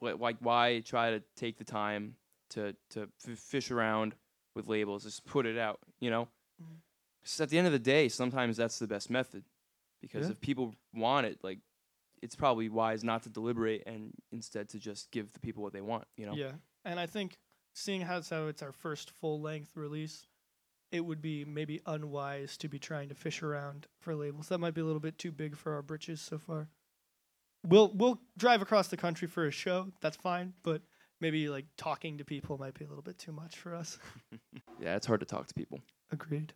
Wh- 0.00 0.20
like 0.20 0.36
why 0.40 0.80
try 0.84 1.10
to 1.10 1.22
take 1.36 1.58
the 1.58 1.64
time 1.64 2.16
to 2.50 2.74
to 2.90 3.08
f- 3.26 3.38
fish 3.38 3.70
around 3.70 4.14
with 4.54 4.66
labels? 4.66 5.04
Just 5.04 5.26
put 5.26 5.44
it 5.46 5.58
out. 5.58 5.78
You 6.00 6.10
know, 6.10 6.28
Mhm. 6.62 6.78
'Cause 7.24 7.40
at 7.40 7.48
the 7.50 7.58
end 7.58 7.66
of 7.66 7.72
the 7.72 7.78
day, 7.78 8.08
sometimes 8.08 8.56
that's 8.56 8.78
the 8.78 8.86
best 8.86 9.10
method 9.10 9.44
because 10.00 10.26
Yeah. 10.26 10.32
if 10.32 10.40
people 10.40 10.74
want 10.92 11.26
it, 11.26 11.42
like 11.44 11.60
it's 12.22 12.34
probably 12.34 12.68
wise 12.68 13.04
not 13.04 13.22
to 13.24 13.28
deliberate 13.28 13.82
and 13.86 14.12
instead 14.32 14.68
to 14.70 14.78
just 14.78 15.10
give 15.10 15.32
the 15.32 15.40
people 15.40 15.62
what 15.62 15.72
they 15.72 15.80
want. 15.80 16.06
You 16.16 16.26
know. 16.26 16.34
Yeah, 16.34 16.52
and 16.84 16.98
I 16.98 17.06
think 17.06 17.38
seeing 17.74 18.02
as 18.02 18.28
how 18.30 18.46
it's 18.46 18.62
our 18.62 18.72
first 18.72 19.10
full 19.10 19.40
length 19.40 19.76
release, 19.76 20.26
it 20.90 21.00
would 21.02 21.20
be 21.20 21.44
maybe 21.44 21.80
unwise 21.86 22.56
to 22.58 22.68
be 22.68 22.78
trying 22.78 23.08
to 23.10 23.14
fish 23.14 23.42
around 23.42 23.86
for 24.00 24.14
labels. 24.16 24.48
That 24.48 24.58
might 24.58 24.74
be 24.74 24.80
a 24.80 24.84
little 24.84 25.00
bit 25.00 25.18
too 25.18 25.30
big 25.30 25.56
for 25.56 25.74
our 25.74 25.82
britches 25.82 26.20
so 26.20 26.38
far. 26.38 26.70
We'll 27.64 27.92
we'll 27.92 28.20
drive 28.36 28.62
across 28.62 28.88
the 28.88 28.96
country 28.96 29.28
for 29.28 29.46
a 29.46 29.50
show. 29.50 29.92
That's 30.00 30.16
fine, 30.16 30.54
but 30.62 30.82
maybe 31.20 31.48
like 31.48 31.66
talking 31.76 32.16
to 32.18 32.24
people 32.24 32.56
might 32.56 32.74
be 32.74 32.84
a 32.84 32.88
little 32.88 33.02
bit 33.02 33.18
too 33.18 33.32
much 33.32 33.56
for 33.58 33.74
us. 33.74 33.98
Yeah, 34.80 34.94
it's 34.94 35.06
hard 35.06 35.18
to 35.20 35.26
talk 35.26 35.48
to 35.48 35.54
people. 35.54 35.80
Agreed. 36.12 36.54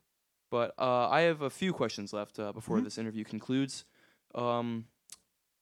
But 0.53 0.75
uh, 0.79 1.09
I 1.09 1.23
have 1.23 1.41
a 1.41 1.49
few 1.49 1.73
questions 1.73 2.13
left 2.13 2.39
uh, 2.39 2.53
before 2.53 2.77
Mhm. 2.79 2.85
this 2.85 2.99
interview 2.99 3.25
concludes. 3.25 3.87
Um, 4.35 4.85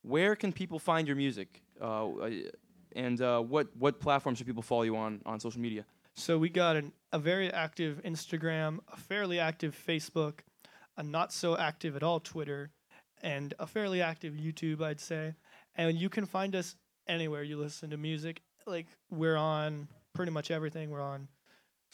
where 0.03 0.35
can 0.35 0.53
people 0.53 0.81
find 0.81 1.07
your 1.07 1.17
music? 1.17 1.63
Uh, 1.81 2.09
uh, 2.09 2.31
and 2.97 3.21
uh, 3.23 3.41
what 3.41 3.67
what 3.77 4.01
platforms 4.01 4.39
should 4.39 4.49
people 4.49 4.65
follow 4.65 4.83
you 4.83 4.97
on 4.97 5.23
on 5.25 5.39
social 5.39 5.61
media? 5.61 5.85
So 6.17 6.39
we 6.39 6.49
got 6.49 6.75
an, 6.77 6.93
a 7.13 7.19
very 7.21 7.49
active 7.53 8.01
Instagram, 8.05 8.81
a 8.93 8.97
fairly 8.97 9.39
active 9.39 9.73
Facebook, 9.89 10.41
a 10.97 11.03
not 11.05 11.33
so 11.33 11.57
active 11.57 11.95
at 11.95 12.03
all 12.03 12.19
Twitter, 12.19 12.73
and 13.23 13.55
a 13.61 13.67
fairly 13.67 14.03
active 14.03 14.35
YouTube, 14.35 14.83
I'd 14.83 15.01
say. 15.01 15.35
And 15.77 15.97
you 15.97 16.09
can 16.09 16.27
find 16.27 16.57
us 16.57 16.77
anywhere 17.07 17.45
you 17.45 17.57
listen 17.57 17.91
to 17.91 17.97
music. 17.97 18.43
Like 18.67 18.89
we're 19.09 19.37
on 19.37 19.87
pretty 20.15 20.33
much 20.33 20.51
everything. 20.51 20.91
We're 20.91 21.01
on 21.15 21.29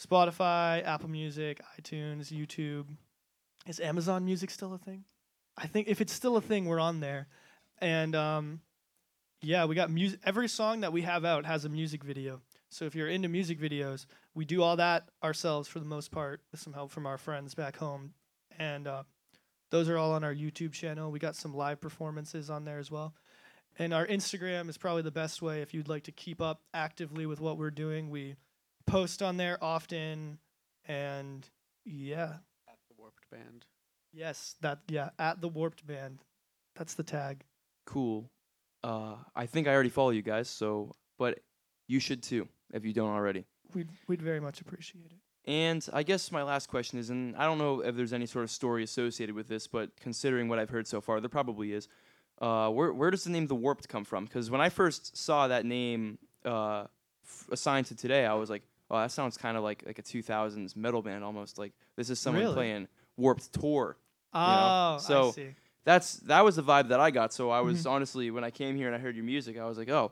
Spotify, 0.00 0.84
Apple 0.86 1.08
Music, 1.08 1.60
iTunes, 1.80 2.32
YouTube. 2.32 2.86
Is 3.66 3.80
Amazon 3.80 4.24
Music 4.24 4.50
still 4.50 4.74
a 4.74 4.78
thing? 4.78 5.04
I 5.56 5.66
think 5.66 5.88
if 5.88 6.00
it's 6.00 6.12
still 6.12 6.36
a 6.36 6.40
thing, 6.40 6.66
we're 6.66 6.80
on 6.80 7.00
there. 7.00 7.28
And 7.78 8.14
um, 8.14 8.60
yeah, 9.42 9.64
we 9.64 9.74
got 9.74 9.90
music. 9.90 10.20
Every 10.24 10.48
song 10.48 10.80
that 10.80 10.92
we 10.92 11.02
have 11.02 11.24
out 11.24 11.46
has 11.46 11.64
a 11.64 11.68
music 11.68 12.04
video. 12.04 12.40
So 12.68 12.84
if 12.84 12.94
you're 12.94 13.08
into 13.08 13.28
music 13.28 13.60
videos, 13.60 14.06
we 14.34 14.44
do 14.44 14.62
all 14.62 14.76
that 14.76 15.08
ourselves 15.22 15.68
for 15.68 15.78
the 15.78 15.86
most 15.86 16.10
part 16.10 16.42
with 16.50 16.60
some 16.60 16.72
help 16.72 16.90
from 16.90 17.06
our 17.06 17.18
friends 17.18 17.54
back 17.54 17.76
home. 17.76 18.12
And 18.58 18.86
uh, 18.86 19.04
those 19.70 19.88
are 19.88 19.96
all 19.96 20.12
on 20.12 20.24
our 20.24 20.34
YouTube 20.34 20.72
channel. 20.72 21.10
We 21.10 21.18
got 21.18 21.36
some 21.36 21.54
live 21.54 21.80
performances 21.80 22.50
on 22.50 22.64
there 22.64 22.78
as 22.78 22.90
well. 22.90 23.14
And 23.78 23.92
our 23.92 24.06
Instagram 24.06 24.68
is 24.68 24.78
probably 24.78 25.02
the 25.02 25.10
best 25.10 25.42
way 25.42 25.62
if 25.62 25.74
you'd 25.74 25.88
like 25.88 26.04
to 26.04 26.12
keep 26.12 26.40
up 26.40 26.62
actively 26.72 27.26
with 27.26 27.40
what 27.40 27.58
we're 27.58 27.70
doing. 27.70 28.10
We 28.10 28.36
post 28.86 29.22
on 29.22 29.36
there 29.36 29.62
often. 29.62 30.38
And 30.86 31.48
yeah, 31.84 32.34
At 32.68 32.78
the 32.88 32.94
Warped 32.98 33.28
Band. 33.30 33.66
yes, 34.12 34.54
that, 34.60 34.80
yeah, 34.88 35.10
at 35.18 35.40
the 35.40 35.48
Warped 35.48 35.86
Band. 35.86 36.20
That's 36.76 36.94
the 36.94 37.02
tag. 37.02 37.42
Cool. 37.86 38.30
Uh, 38.84 39.16
I 39.34 39.46
think 39.46 39.66
I 39.66 39.72
already 39.74 39.88
follow 39.88 40.10
you 40.10 40.22
guys, 40.22 40.48
so 40.48 40.94
but 41.18 41.40
you 41.88 41.98
should 42.00 42.22
too 42.22 42.46
if 42.72 42.84
you 42.84 42.92
don't 42.92 43.10
already. 43.10 43.44
We'd, 43.74 43.88
we'd 44.06 44.22
very 44.22 44.40
much 44.40 44.60
appreciate 44.60 45.06
it. 45.06 45.50
And 45.50 45.84
I 45.92 46.02
guess 46.02 46.30
my 46.32 46.42
last 46.42 46.68
question 46.68 46.98
is, 46.98 47.10
and 47.10 47.36
I 47.36 47.44
don't 47.44 47.58
know 47.58 47.80
if 47.80 47.94
there's 47.96 48.12
any 48.12 48.26
sort 48.26 48.42
of 48.44 48.50
story 48.50 48.82
associated 48.84 49.34
with 49.34 49.48
this, 49.48 49.66
but 49.68 49.90
considering 50.00 50.48
what 50.48 50.58
I've 50.58 50.70
heard 50.70 50.86
so 50.86 51.00
far, 51.00 51.20
there 51.20 51.28
probably 51.28 51.72
is. 51.72 51.88
Uh, 52.40 52.68
where 52.70 52.92
where 52.92 53.10
does 53.10 53.24
the 53.24 53.30
name 53.30 53.46
the 53.46 53.54
Warped 53.54 53.88
come 53.88 54.04
from? 54.04 54.24
Because 54.26 54.50
when 54.50 54.60
I 54.60 54.68
first 54.68 55.16
saw 55.16 55.48
that 55.48 55.64
name 55.64 56.18
uh, 56.44 56.84
f- 57.24 57.46
assigned 57.52 57.86
to 57.86 57.94
today, 57.94 58.26
I 58.26 58.34
was 58.34 58.50
like, 58.50 58.62
oh, 58.90 58.98
that 58.98 59.10
sounds 59.12 59.36
kind 59.36 59.56
of 59.56 59.62
like 59.62 59.82
like 59.86 59.98
a 59.98 60.02
2000s 60.02 60.76
metal 60.76 61.02
band 61.02 61.24
almost. 61.24 61.58
Like 61.58 61.72
this 61.96 62.10
is 62.10 62.18
someone 62.18 62.42
Really? 62.44 62.54
playing 62.54 62.88
Warped 63.16 63.52
Tour. 63.52 63.96
Oh, 64.32 64.38
I 64.38 64.98
so- 65.00 65.32
see. 65.32 65.54
That's 65.84 66.14
that 66.22 66.44
was 66.44 66.56
the 66.56 66.62
vibe 66.64 66.88
that 66.88 66.98
I 66.98 67.10
got. 67.12 67.32
So 67.32 67.50
I 67.50 67.60
was 67.60 67.84
Mhm. 67.84 67.90
honestly, 67.92 68.30
when 68.32 68.42
I 68.42 68.50
came 68.50 68.74
here 68.76 68.88
and 68.88 68.96
I 68.96 68.98
heard 68.98 69.14
your 69.14 69.24
music, 69.24 69.56
I 69.56 69.66
was 69.66 69.78
like, 69.78 69.88
oh, 69.88 70.10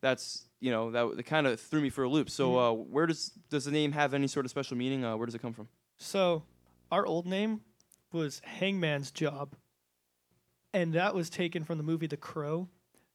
that's 0.00 0.46
you 0.60 0.70
know 0.70 0.90
that, 0.92 1.16
that 1.16 1.22
kind 1.26 1.46
of 1.46 1.60
threw 1.60 1.82
me 1.82 1.90
for 1.90 2.04
a 2.04 2.08
loop. 2.08 2.30
So 2.30 2.58
uh, 2.58 2.72
where 2.72 3.04
does 3.06 3.30
does 3.50 3.66
the 3.66 3.70
name 3.70 3.92
have 3.92 4.14
any 4.14 4.26
sort 4.28 4.46
of 4.46 4.50
special 4.50 4.78
meaning? 4.78 5.04
Uh, 5.04 5.16
where 5.18 5.26
does 5.26 5.34
it 5.34 5.42
come 5.42 5.52
from? 5.52 5.68
So, 5.98 6.44
our 6.90 7.04
old 7.04 7.26
name 7.26 7.60
was 8.12 8.40
Hangman's 8.44 9.10
Job, 9.10 9.56
and 10.72 10.94
that 10.94 11.14
was 11.14 11.28
taken 11.28 11.64
from 11.64 11.76
the 11.78 11.84
movie 11.84 12.06
The 12.06 12.16
Crow. 12.16 12.68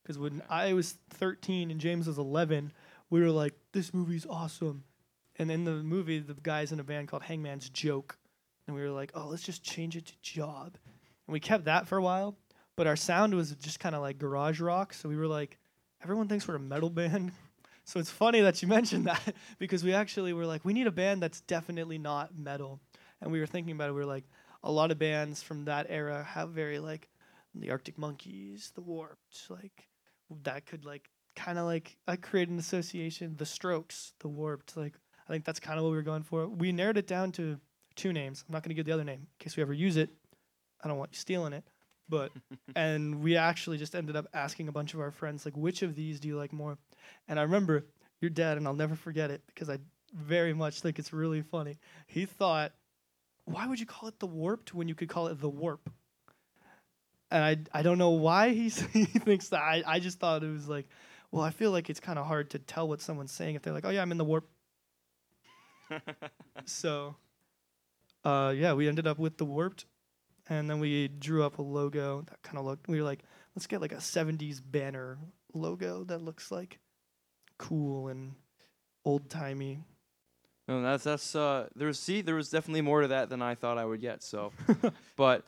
Because 0.03 0.19
when 0.19 0.43
I 0.47 0.73
was 0.73 0.97
13 1.09 1.71
and 1.71 1.79
James 1.79 2.05
was 2.05 2.19
11, 2.19 2.71
we 3.09 3.19
were 3.21 3.31
like, 3.31 3.55
"This 3.71 3.91
movie's 3.95 4.27
awesome," 4.27 4.83
and 5.37 5.51
in 5.51 5.63
the 5.63 5.71
movie, 5.71 6.19
the 6.19 6.33
guys 6.33 6.71
in 6.71 6.79
a 6.79 6.83
band 6.83 7.07
called 7.07 7.23
Hangman's 7.23 7.69
Joke, 7.69 8.17
and 8.67 8.75
we 8.75 8.81
were 8.81 8.91
like, 8.91 9.11
"Oh, 9.13 9.27
let's 9.27 9.43
just 9.43 9.63
change 9.63 9.95
it 9.95 10.05
to 10.07 10.13
Job," 10.21 10.77
and 11.27 11.33
we 11.33 11.39
kept 11.39 11.65
that 11.65 11.87
for 11.87 11.97
a 11.97 12.03
while. 12.03 12.37
But 12.75 12.87
our 12.87 12.95
sound 12.95 13.33
was 13.33 13.51
just 13.55 13.79
kind 13.79 13.95
of 13.95 14.01
like 14.01 14.17
garage 14.17 14.59
rock, 14.59 14.93
so 14.93 15.09
we 15.09 15.15
were 15.15 15.27
like, 15.27 15.57
"Everyone 16.03 16.27
thinks 16.27 16.47
we're 16.47 16.55
a 16.55 16.59
metal 16.59 16.89
band." 16.89 17.31
So 17.87 17.99
it's 17.99 18.09
funny 18.09 18.41
that 18.41 18.63
you 18.63 18.67
mentioned 18.79 19.05
that 19.05 19.35
because 19.59 19.83
we 19.83 19.93
actually 19.93 20.33
were 20.33 20.47
like, 20.47 20.65
we 20.65 20.73
need 20.73 20.87
a 20.87 20.91
band 20.91 21.21
that's 21.21 21.41
definitely 21.41 21.99
not 21.99 22.35
metal. 22.35 22.81
And 23.21 23.31
we 23.31 23.39
were 23.39 23.45
thinking 23.45 23.75
about 23.75 23.89
it. 23.89 23.93
We 23.93 23.99
were 23.99 24.07
like, 24.07 24.25
a 24.63 24.71
lot 24.71 24.89
of 24.89 24.97
bands 24.97 25.43
from 25.43 25.65
that 25.65 25.85
era 25.89 26.23
have 26.23 26.49
very 26.49 26.79
like 26.79 27.09
the 27.53 27.69
Arctic 27.69 27.97
Monkeys, 27.97 28.71
the 28.73 28.81
Warped, 28.81 29.49
like 29.49 29.87
that 30.43 30.65
could 30.65 30.85
like 30.85 31.09
kind 31.35 31.59
of 31.59 31.65
like 31.65 31.97
I 32.07 32.15
create 32.15 32.49
an 32.49 32.57
association. 32.57 33.35
The 33.37 33.45
Strokes, 33.45 34.13
the 34.19 34.27
Warped, 34.27 34.75
like 34.75 34.95
I 35.27 35.33
think 35.33 35.45
that's 35.45 35.59
kind 35.59 35.77
of 35.77 35.83
what 35.83 35.91
we 35.91 35.97
were 35.97 36.03
going 36.03 36.23
for. 36.23 36.47
We 36.47 36.71
narrowed 36.71 36.97
it 36.97 37.07
down 37.07 37.31
to 37.33 37.59
two 37.95 38.13
names. 38.13 38.43
I'm 38.47 38.53
not 38.53 38.63
going 38.63 38.69
to 38.69 38.75
give 38.75 38.85
the 38.85 38.91
other 38.91 39.03
name 39.03 39.21
in 39.21 39.27
case 39.39 39.57
we 39.57 39.63
ever 39.63 39.73
use 39.73 39.97
it. 39.97 40.09
I 40.83 40.87
don't 40.87 40.97
want 40.97 41.11
you 41.13 41.17
stealing 41.17 41.53
it. 41.53 41.63
But 42.07 42.31
and 42.75 43.21
we 43.21 43.35
actually 43.35 43.77
just 43.77 43.95
ended 43.95 44.15
up 44.15 44.27
asking 44.33 44.67
a 44.67 44.71
bunch 44.71 44.93
of 44.93 44.99
our 44.99 45.11
friends 45.11 45.45
like 45.45 45.57
which 45.57 45.81
of 45.81 45.95
these 45.95 46.19
do 46.19 46.27
you 46.27 46.37
like 46.37 46.53
more? 46.53 46.77
And 47.27 47.39
I 47.39 47.43
remember 47.43 47.85
your 48.21 48.29
dad, 48.29 48.57
and 48.57 48.67
I'll 48.67 48.73
never 48.73 48.95
forget 48.95 49.31
it 49.31 49.41
because 49.47 49.69
I 49.69 49.79
very 50.13 50.53
much 50.53 50.81
think 50.81 50.99
it's 50.99 51.11
really 51.11 51.41
funny. 51.41 51.77
He 52.07 52.25
thought, 52.25 52.71
why 53.45 53.67
would 53.67 53.79
you 53.79 53.85
call 53.85 54.09
it 54.09 54.19
the 54.19 54.27
warped 54.27 54.73
when 54.73 54.87
you 54.87 54.95
could 54.95 55.09
call 55.09 55.27
it 55.27 55.39
the 55.39 55.49
warp? 55.49 55.89
And 57.31 57.43
I 57.43 57.79
I 57.79 57.81
don't 57.81 57.97
know 57.97 58.11
why 58.11 58.49
he's, 58.49 58.79
he 58.93 59.05
thinks 59.05 59.49
that. 59.49 59.61
I, 59.61 59.83
I 59.85 59.99
just 59.99 60.19
thought 60.19 60.43
it 60.43 60.51
was 60.51 60.69
like, 60.69 60.87
well, 61.31 61.43
I 61.43 61.49
feel 61.49 61.71
like 61.71 61.89
it's 61.89 61.99
kind 61.99 62.19
of 62.19 62.27
hard 62.27 62.51
to 62.51 62.59
tell 62.59 62.87
what 62.87 63.01
someone's 63.01 63.31
saying 63.31 63.55
if 63.55 63.61
they're 63.61 63.73
like, 63.73 63.85
oh 63.85 63.89
yeah, 63.89 64.01
I'm 64.01 64.11
in 64.11 64.17
the 64.17 64.23
warp. 64.23 64.47
So, 66.65 67.15
uh, 68.23 68.53
yeah, 68.55 68.73
we 68.73 68.87
ended 68.87 69.07
up 69.07 69.19
with 69.19 69.37
the 69.37 69.45
warped, 69.45 69.85
and 70.47 70.69
then 70.69 70.79
we 70.79 71.07
drew 71.07 71.43
up 71.43 71.59
a 71.59 71.61
logo 71.61 72.21
that 72.27 72.41
kind 72.41 72.57
of 72.57 72.65
looked. 72.65 72.87
We 72.87 72.97
were 72.97 73.05
like, 73.05 73.23
let's 73.55 73.67
get 73.67 73.81
like 73.81 73.91
a 73.91 73.97
'70s 73.97 74.61
banner 74.63 75.17
logo 75.53 76.03
that 76.05 76.21
looks 76.21 76.51
like 76.51 76.79
cool 77.57 78.07
and 78.07 78.33
old 79.05 79.29
timey. 79.29 79.83
No, 80.67 80.81
that's 80.81 81.03
that's 81.03 81.35
uh 81.35 81.67
there 81.75 81.87
was 81.87 81.99
see 81.99 82.21
there 82.21 82.35
was 82.35 82.49
definitely 82.49 82.81
more 82.81 83.01
to 83.01 83.09
that 83.09 83.29
than 83.29 83.41
I 83.41 83.55
thought 83.55 83.77
I 83.77 83.85
would 83.85 84.01
get. 84.01 84.23
So, 84.23 84.51
but 85.15 85.45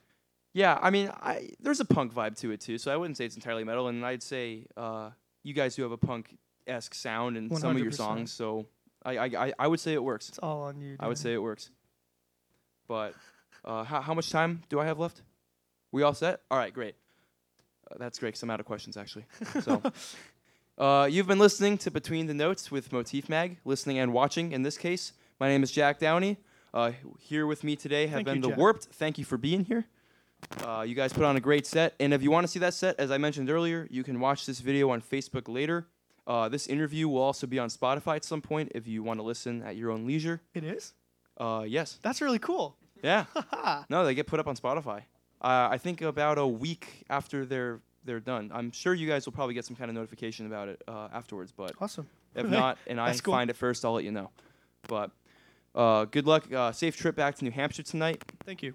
yeah, 0.54 0.78
I 0.82 0.92
mean, 0.92 1.10
I 1.10 1.50
there's 1.60 1.80
a 1.80 1.86
punk 1.86 2.14
vibe 2.14 2.38
to 2.42 2.52
it 2.52 2.62
too. 2.62 2.78
So 2.78 2.92
I 2.94 2.98
wouldn't 2.98 3.18
say 3.18 3.26
it's 3.26 3.36
entirely 3.36 3.64
metal, 3.64 3.88
and 3.88 4.06
I'd 4.06 4.22
say 4.24 4.68
uh 4.76 5.10
you 5.44 5.54
guys 5.54 5.76
do 5.76 5.84
have 5.84 5.92
a 5.92 5.98
punk 5.98 6.38
esque 6.68 6.94
sound 6.94 7.38
in 7.38 7.50
some 7.56 7.72
of 7.76 7.80
your 7.82 7.92
songs. 7.92 8.32
So 8.32 8.68
I, 9.06 9.18
I 9.18 9.26
I 9.48 9.54
I 9.60 9.68
would 9.68 9.80
say 9.80 9.94
it 9.94 10.04
works. 10.04 10.30
It's 10.30 10.40
all 10.40 10.64
on 10.64 10.80
you. 10.82 10.96
I 11.00 11.08
would 11.08 11.18
say 11.18 11.34
it 11.34 11.42
works. 11.42 11.70
But 12.88 13.14
uh, 13.66 13.84
how 13.84 14.02
how 14.02 14.14
much 14.14 14.30
time 14.30 14.64
do 14.70 14.80
I 14.80 14.86
have 14.86 15.00
left? 15.00 15.22
We 15.92 16.04
all 16.04 16.14
set? 16.14 16.42
All 16.52 16.58
right, 16.58 16.74
great. 16.74 16.96
Uh, 17.90 17.96
that's 18.00 18.20
great 18.20 18.34
'cause 18.34 18.44
I'm 18.44 18.50
out 18.50 18.60
of 18.60 18.66
questions 18.66 18.98
actually. 18.98 19.26
So. 19.62 19.82
Uh, 20.78 21.08
you've 21.10 21.26
been 21.26 21.40
listening 21.40 21.76
to 21.76 21.90
Between 21.90 22.28
the 22.28 22.36
Notes 22.36 22.70
with 22.70 22.94
Motif 22.94 23.30
Mag, 23.30 23.58
listening 23.66 23.98
and 23.98 24.14
watching 24.14 24.52
in 24.52 24.62
this 24.62 24.78
case. 24.78 25.14
My 25.40 25.48
name 25.48 25.64
is 25.64 25.72
Jack 25.72 25.98
Downey. 25.98 26.38
Uh, 26.72 26.92
here 27.20 27.48
with 27.48 27.64
me 27.64 27.76
today 27.76 28.06
have 28.06 28.18
Thank 28.18 28.26
been 28.28 28.36
you, 28.36 28.42
The 28.44 28.48
Jack. 28.50 28.58
Warped. 28.60 28.84
Thank 28.94 29.18
you 29.18 29.26
for 29.26 29.38
being 29.40 29.66
here. 29.66 29.86
Uh, 30.64 30.86
you 30.88 30.94
guys 30.94 31.12
put 31.12 31.24
on 31.24 31.36
a 31.36 31.40
great 31.40 31.66
set. 31.66 31.96
And 32.00 32.14
if 32.14 32.22
you 32.22 32.30
want 32.30 32.44
to 32.44 32.48
see 32.48 32.60
that 32.60 32.76
set, 32.76 33.00
as 33.00 33.10
I 33.10 33.18
mentioned 33.18 33.50
earlier, 33.50 33.88
you 33.90 34.04
can 34.04 34.20
watch 34.20 34.46
this 34.46 34.60
video 34.60 34.92
on 34.92 35.02
Facebook 35.02 35.48
later. 35.52 35.88
Uh, 36.28 36.50
this 36.50 36.68
interview 36.68 37.08
will 37.08 37.22
also 37.22 37.48
be 37.48 37.58
on 37.58 37.70
Spotify 37.70 38.18
at 38.18 38.26
some 38.26 38.42
point 38.42 38.74
if 38.76 38.86
you 38.86 39.02
want 39.02 39.18
to 39.20 39.24
listen 39.24 39.64
at 39.64 39.78
your 39.78 39.90
own 39.92 40.06
leisure. 40.06 40.42
It 40.54 40.66
is. 40.66 40.94
Uh, 41.38 41.64
yes. 41.66 42.00
That's 42.02 42.22
really 42.22 42.38
cool. 42.40 42.76
Yeah. 43.02 43.26
no, 43.90 44.04
they 44.04 44.14
get 44.14 44.28
put 44.28 44.40
up 44.40 44.48
on 44.48 44.56
Spotify. 44.58 45.04
Uh, 45.42 45.70
I 45.72 45.78
think 45.78 46.02
about 46.02 46.38
a 46.38 46.46
week 46.46 47.06
after 47.10 47.46
they're 47.46 47.80
they're 48.04 48.20
done. 48.20 48.52
I'm 48.54 48.72
sure 48.72 48.94
you 48.94 49.08
guys 49.08 49.26
will 49.26 49.34
probably 49.34 49.54
get 49.54 49.66
some 49.66 49.76
kind 49.76 49.90
of 49.90 49.96
notification 49.96 50.46
about 50.46 50.70
it 50.70 50.82
uh, 50.88 51.10
afterwards. 51.14 51.52
But 51.52 51.74
Awesome. 51.80 52.08
if 52.36 52.46
not, 52.50 52.78
and 52.88 53.00
I 53.02 53.14
cool. 53.18 53.34
find 53.34 53.50
it 53.50 53.56
first, 53.56 53.84
I'll 53.84 53.94
let 53.94 54.06
you 54.06 54.12
know. 54.12 54.30
But 54.88 55.12
uh, 55.76 56.06
good 56.06 56.26
luck. 56.26 56.52
Uh, 56.52 56.72
safe 56.72 56.96
trip 56.98 57.16
back 57.16 57.36
to 57.36 57.44
New 57.44 57.52
Hampshire 57.52 57.84
tonight. 57.84 58.24
Thank 58.46 58.64
you. 58.64 58.74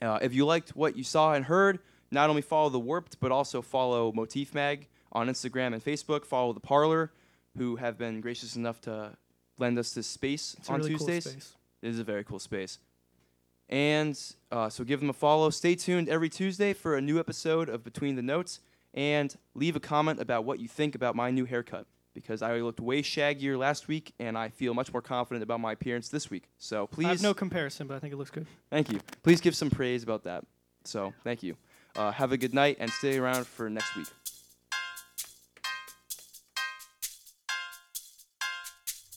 Uh, 0.00 0.18
if 0.20 0.34
you 0.34 0.44
liked 0.44 0.74
what 0.74 0.96
you 0.96 1.04
saw 1.04 1.32
and 1.34 1.44
heard, 1.44 1.78
not 2.10 2.28
only 2.28 2.42
follow 2.42 2.68
the 2.68 2.80
Warped, 2.80 3.20
but 3.20 3.30
also 3.30 3.62
follow 3.62 4.12
Motif 4.12 4.52
Mag 4.52 4.88
on 5.12 5.28
Instagram 5.28 5.72
and 5.74 5.84
Facebook. 5.84 6.24
Follow 6.24 6.52
the 6.52 6.60
Parlour, 6.60 7.12
who 7.56 7.76
have 7.76 7.98
been 7.98 8.20
gracious 8.20 8.56
enough 8.56 8.80
to 8.82 9.16
lend 9.58 9.78
us 9.78 9.92
this 9.92 10.06
space 10.06 10.56
It's 10.58 10.68
on 10.70 10.78
really 10.78 10.90
Tuesdays. 10.90 11.24
cool 11.24 11.32
space. 11.32 11.54
It 11.82 11.88
is 11.88 11.98
a 11.98 12.04
very 12.04 12.24
cool 12.24 12.38
space. 12.38 12.78
And 13.68 14.18
uh, 14.50 14.68
so 14.68 14.84
give 14.84 15.00
them 15.00 15.10
a 15.10 15.14
follow. 15.14 15.50
Stay 15.50 15.74
tuned 15.74 16.08
every 16.08 16.28
Tuesday 16.28 16.72
for 16.72 16.96
a 16.96 17.00
new 17.00 17.18
episode 17.18 17.68
of 17.68 17.84
Between 17.84 18.16
the 18.16 18.22
Notes. 18.22 18.60
And 18.94 19.34
leave 19.54 19.74
a 19.74 19.80
comment 19.80 20.20
about 20.20 20.44
what 20.44 20.58
you 20.60 20.68
think 20.68 20.94
about 20.94 21.16
my 21.16 21.30
new 21.30 21.46
haircut. 21.46 21.86
Because 22.14 22.42
I 22.42 22.58
looked 22.58 22.78
way 22.78 23.00
shaggier 23.00 23.56
last 23.56 23.88
week, 23.88 24.12
and 24.18 24.36
I 24.36 24.50
feel 24.50 24.74
much 24.74 24.92
more 24.92 25.00
confident 25.00 25.42
about 25.42 25.60
my 25.60 25.72
appearance 25.72 26.10
this 26.10 26.28
week. 26.28 26.44
So 26.58 26.86
please, 26.86 27.06
I 27.06 27.10
have 27.10 27.22
no 27.22 27.32
comparison, 27.32 27.86
but 27.86 27.94
I 27.94 28.00
think 28.00 28.12
it 28.12 28.16
looks 28.18 28.30
good. 28.30 28.46
thank 28.70 28.92
you. 28.92 29.00
Please 29.22 29.40
give 29.40 29.56
some 29.56 29.70
praise 29.70 30.02
about 30.02 30.24
that. 30.24 30.44
So 30.84 31.14
thank 31.24 31.42
you. 31.42 31.56
Uh, 31.96 32.10
have 32.12 32.30
a 32.32 32.36
good 32.36 32.52
night, 32.52 32.76
and 32.80 32.90
stay 32.90 33.16
around 33.16 33.46
for 33.46 33.70
next 33.70 33.96
week. 33.96 34.08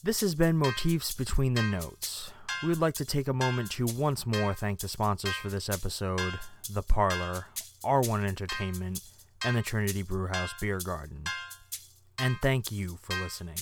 This 0.06 0.20
has 0.20 0.36
been 0.36 0.56
Motifs 0.56 1.12
Between 1.12 1.54
the 1.54 1.64
Notes. 1.64 2.30
We 2.62 2.68
would 2.68 2.80
like 2.80 2.94
to 2.94 3.04
take 3.04 3.26
a 3.26 3.32
moment 3.32 3.72
to 3.72 3.86
once 3.86 4.24
more 4.24 4.54
thank 4.54 4.78
the 4.78 4.86
sponsors 4.86 5.34
for 5.34 5.48
this 5.48 5.68
episode 5.68 6.38
The 6.70 6.84
Parlour, 6.84 7.46
R1 7.82 8.24
Entertainment, 8.24 9.00
and 9.44 9.56
the 9.56 9.62
Trinity 9.62 10.02
Brewhouse 10.02 10.54
Beer 10.60 10.78
Garden. 10.78 11.24
And 12.20 12.36
thank 12.40 12.70
you 12.70 13.00
for 13.02 13.20
listening. 13.20 13.56